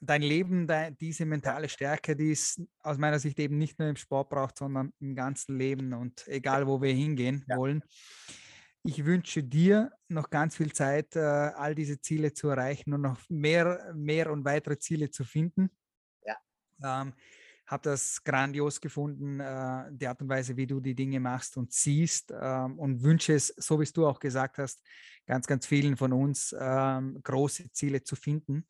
[0.00, 3.96] dein Leben, dein, diese mentale Stärke, die es aus meiner Sicht eben nicht nur im
[3.96, 7.56] Sport braucht, sondern im ganzen Leben und egal, wo wir hingehen ja.
[7.56, 7.82] wollen.
[8.82, 13.20] Ich wünsche dir noch ganz viel Zeit, äh, all diese Ziele zu erreichen und noch
[13.28, 15.70] mehr, mehr und weitere Ziele zu finden.
[16.24, 17.02] Ja.
[17.02, 17.12] Ähm,
[17.70, 21.72] habe das grandios gefunden, äh, die Art und Weise, wie du die Dinge machst und
[21.72, 24.82] siehst ähm, und wünsche es, so wie du auch gesagt hast,
[25.26, 28.66] ganz, ganz vielen von uns ähm, große Ziele zu finden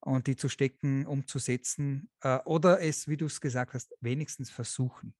[0.00, 5.14] und die zu stecken, umzusetzen äh, oder es, wie du es gesagt hast, wenigstens versuchen.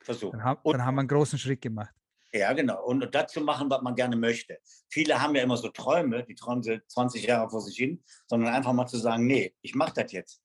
[0.00, 0.38] Versuchen.
[0.38, 1.94] Dann, dann haben wir einen großen Schritt gemacht.
[2.34, 2.82] Ja, genau.
[2.86, 4.58] Und das zu machen, was man gerne möchte.
[4.88, 8.54] Viele haben ja immer so Träume, die träumen sie 20 Jahre vor sich hin, sondern
[8.54, 10.41] einfach mal zu sagen, nee, ich mache das jetzt.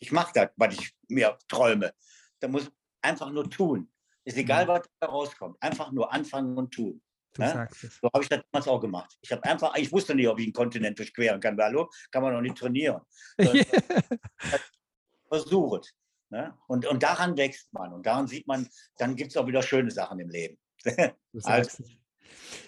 [0.00, 1.92] Ich mache das, was ich mir träume.
[2.40, 2.70] Da muss
[3.02, 3.90] einfach nur tun.
[4.24, 4.68] Ist egal, mhm.
[4.68, 5.56] was da rauskommt.
[5.60, 7.00] Einfach nur anfangen und tun.
[7.36, 7.68] Ne?
[7.72, 9.16] So habe ich das damals auch gemacht.
[9.20, 11.56] Ich habe einfach, ich wusste nicht, ob ich einen Kontinent durchqueren kann.
[11.60, 13.00] Hallo, kann man noch nicht trainieren.
[15.28, 15.94] Versucht.
[16.30, 16.56] Ne?
[16.66, 17.92] Und, und daran wächst man.
[17.92, 20.58] Und daran sieht man, dann gibt es auch wieder schöne Sachen im Leben.
[21.44, 21.84] also.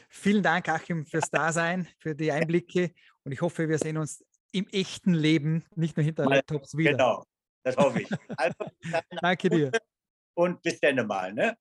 [0.09, 2.93] Vielen Dank, Achim, fürs Dasein, für die Einblicke.
[3.25, 6.93] Und ich hoffe, wir sehen uns im echten Leben, nicht nur hinter Laptops wieder.
[6.93, 7.25] Genau,
[7.63, 8.09] das hoffe ich.
[8.37, 8.55] Also,
[9.23, 9.71] Danke dir.
[10.35, 11.33] Und bis dann mal.
[11.33, 11.57] Ne?